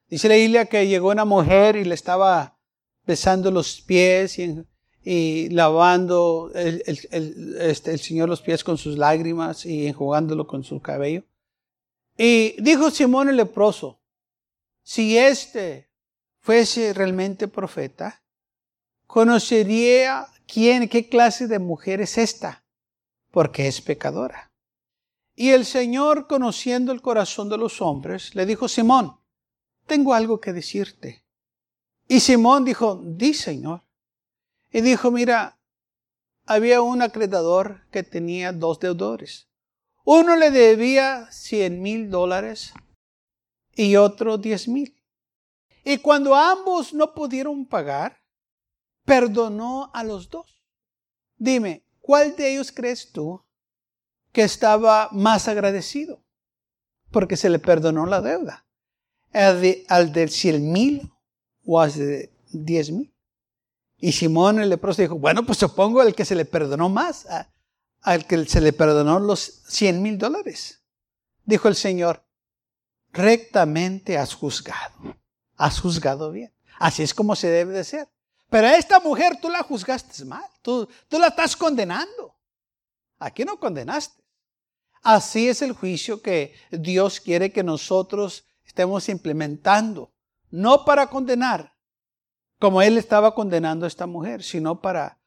dice 0.08 0.27
la 0.27 0.36
Biblia 0.36 0.65
que 0.65 0.88
llegó 0.88 1.10
una 1.10 1.25
mujer 1.25 1.75
y 1.75 1.84
le 1.84 1.93
estaba 1.93 2.56
besando 3.07 3.49
los 3.49 3.81
pies 3.81 4.37
y, 4.37 5.49
lavando 5.49 6.51
el, 6.53 6.83
este, 6.85 7.91
el, 7.91 7.99
Señor 7.99 8.27
los 8.27 8.41
pies 8.41 8.63
con 8.63 8.77
sus 8.77 8.97
lágrimas 8.97 9.65
y 9.65 9.87
enjugándolo 9.87 10.45
con 10.45 10.65
su 10.65 10.81
cabello. 10.81 11.23
Y 12.17 12.61
dijo 12.61 12.91
Simón 12.91 13.29
el 13.29 13.37
leproso, 13.37 14.01
si 14.83 15.17
este 15.17 15.89
fuese 16.41 16.93
realmente 16.93 17.47
profeta, 17.47 18.21
conocería 19.05 20.27
quién, 20.45 20.89
qué 20.89 21.07
clase 21.07 21.47
de 21.47 21.59
mujer 21.59 22.01
es 22.01 22.17
esta, 22.17 22.65
porque 23.31 23.67
es 23.67 23.81
pecadora. 23.81 24.51
Y 25.35 25.51
el 25.51 25.65
Señor, 25.65 26.27
conociendo 26.27 26.91
el 26.91 27.01
corazón 27.01 27.47
de 27.47 27.57
los 27.57 27.81
hombres, 27.81 28.35
le 28.35 28.45
dijo, 28.45 28.67
Simón, 28.67 29.19
tengo 29.85 30.13
algo 30.13 30.41
que 30.41 30.51
decirte. 30.51 31.26
Y 32.07 32.19
Simón 32.19 32.65
dijo, 32.65 33.01
di 33.03 33.33
Señor. 33.33 33.83
Y 34.71 34.81
dijo, 34.81 35.11
mira, 35.11 35.59
había 36.45 36.81
un 36.81 37.01
acreedor 37.01 37.85
que 37.91 38.03
tenía 38.03 38.53
dos 38.53 38.79
deudores. 38.79 39.47
Uno 40.05 40.35
le 40.35 40.51
debía 40.51 41.29
cien 41.31 41.81
mil 41.81 42.09
dólares 42.09 42.73
y 43.75 43.97
otro 43.97 44.37
diez 44.37 44.67
mil. 44.67 44.95
Y 45.83 45.97
cuando 45.97 46.35
ambos 46.35 46.93
no 46.93 47.13
pudieron 47.13 47.65
pagar, 47.65 48.21
perdonó 49.03 49.91
a 49.93 50.03
los 50.03 50.29
dos. 50.29 50.61
Dime, 51.37 51.85
¿cuál 51.99 52.35
de 52.35 52.53
ellos 52.53 52.71
crees 52.71 53.11
tú 53.11 53.41
que 54.31 54.43
estaba 54.43 55.09
más 55.11 55.47
agradecido 55.47 56.21
porque 57.11 57.37
se 57.37 57.49
le 57.49 57.59
perdonó 57.59 58.05
la 58.05 58.21
deuda. 58.21 58.65
Al, 59.33 59.61
de, 59.61 59.85
al 59.87 60.13
del 60.13 60.29
cien 60.29 60.71
mil 60.71 61.11
o 61.67 61.86
de 61.86 62.32
diez 62.51 62.89
mil. 62.91 63.13
Y 63.97 64.12
Simón 64.12 64.60
el 64.60 64.69
leproso 64.69 65.01
dijo, 65.01 65.17
bueno, 65.17 65.45
pues 65.45 65.58
supongo 65.58 66.01
el 66.01 66.15
que 66.15 66.25
se 66.25 66.36
le 66.36 66.45
perdonó 66.45 66.88
más, 66.88 67.27
al 68.01 68.25
que 68.25 68.45
se 68.45 68.62
le 68.62 68.73
perdonó 68.73 69.19
los 69.19 69.63
cien 69.67 70.01
mil 70.01 70.17
dólares. 70.17 70.82
Dijo 71.45 71.67
el 71.67 71.75
Señor, 71.75 72.23
rectamente 73.12 74.17
has 74.17 74.34
juzgado, 74.34 75.17
has 75.56 75.80
juzgado 75.80 76.32
bien. 76.32 76.53
Así 76.80 77.03
es 77.03 77.13
como 77.13 77.36
se 77.36 77.47
debe 77.47 77.73
de 77.73 77.84
ser. 77.84 78.08
Pero 78.49 78.67
a 78.67 78.77
esta 78.77 78.99
mujer 78.99 79.39
tú 79.41 79.49
la 79.49 79.63
juzgaste 79.63 80.23
mal, 80.25 80.45
tú, 80.62 80.88
tú 81.10 81.19
la 81.19 81.27
estás 81.27 81.56
condenando. 81.56 82.36
Aquí 83.19 83.43
no 83.43 83.60
condenaste. 83.60 84.23
Así 85.01 85.49
es 85.49 85.62
el 85.62 85.73
juicio 85.73 86.21
que 86.21 86.53
Dios 86.71 87.19
quiere 87.19 87.51
que 87.51 87.63
nosotros 87.63 88.45
estemos 88.65 89.10
implementando. 89.10 90.13
No 90.49 90.86
para 90.86 91.07
condenar, 91.07 91.73
como 92.60 92.81
Él 92.81 92.97
estaba 92.97 93.36
condenando 93.36 93.86
a 93.86 93.88
esta 93.88 94.07
mujer, 94.07 94.43
sino 94.43 94.81
para 94.81 95.19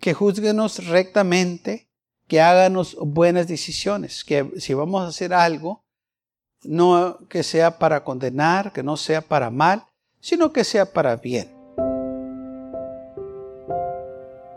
que 0.00 0.14
juzguenos 0.14 0.86
rectamente, 0.86 1.88
que 2.26 2.40
háganos 2.40 2.96
buenas 3.00 3.46
decisiones, 3.46 4.24
que 4.24 4.50
si 4.58 4.74
vamos 4.74 5.02
a 5.02 5.08
hacer 5.08 5.32
algo, 5.32 5.84
no 6.64 7.18
que 7.28 7.42
sea 7.42 7.78
para 7.78 8.04
condenar, 8.04 8.72
que 8.72 8.82
no 8.82 8.96
sea 8.96 9.20
para 9.20 9.50
mal, 9.50 9.84
sino 10.20 10.52
que 10.52 10.64
sea 10.64 10.92
para 10.92 11.16
bien. 11.16 11.52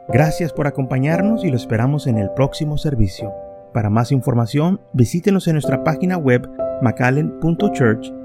Gracias 0.08 0.54
por 0.54 0.68
acompañarnos 0.68 1.44
y 1.44 1.50
lo 1.50 1.58
esperamos 1.58 2.08
en 2.08 2.18
el 2.18 2.30
próximo 2.32 2.78
servicio. 2.78 3.34
Para 3.74 3.90
más 3.90 4.12
información, 4.12 4.80
visítenos 4.94 5.48
en 5.48 5.54
nuestra 5.54 5.84
página 5.84 6.18
web 6.18 6.50
macallen.church. 6.82 8.25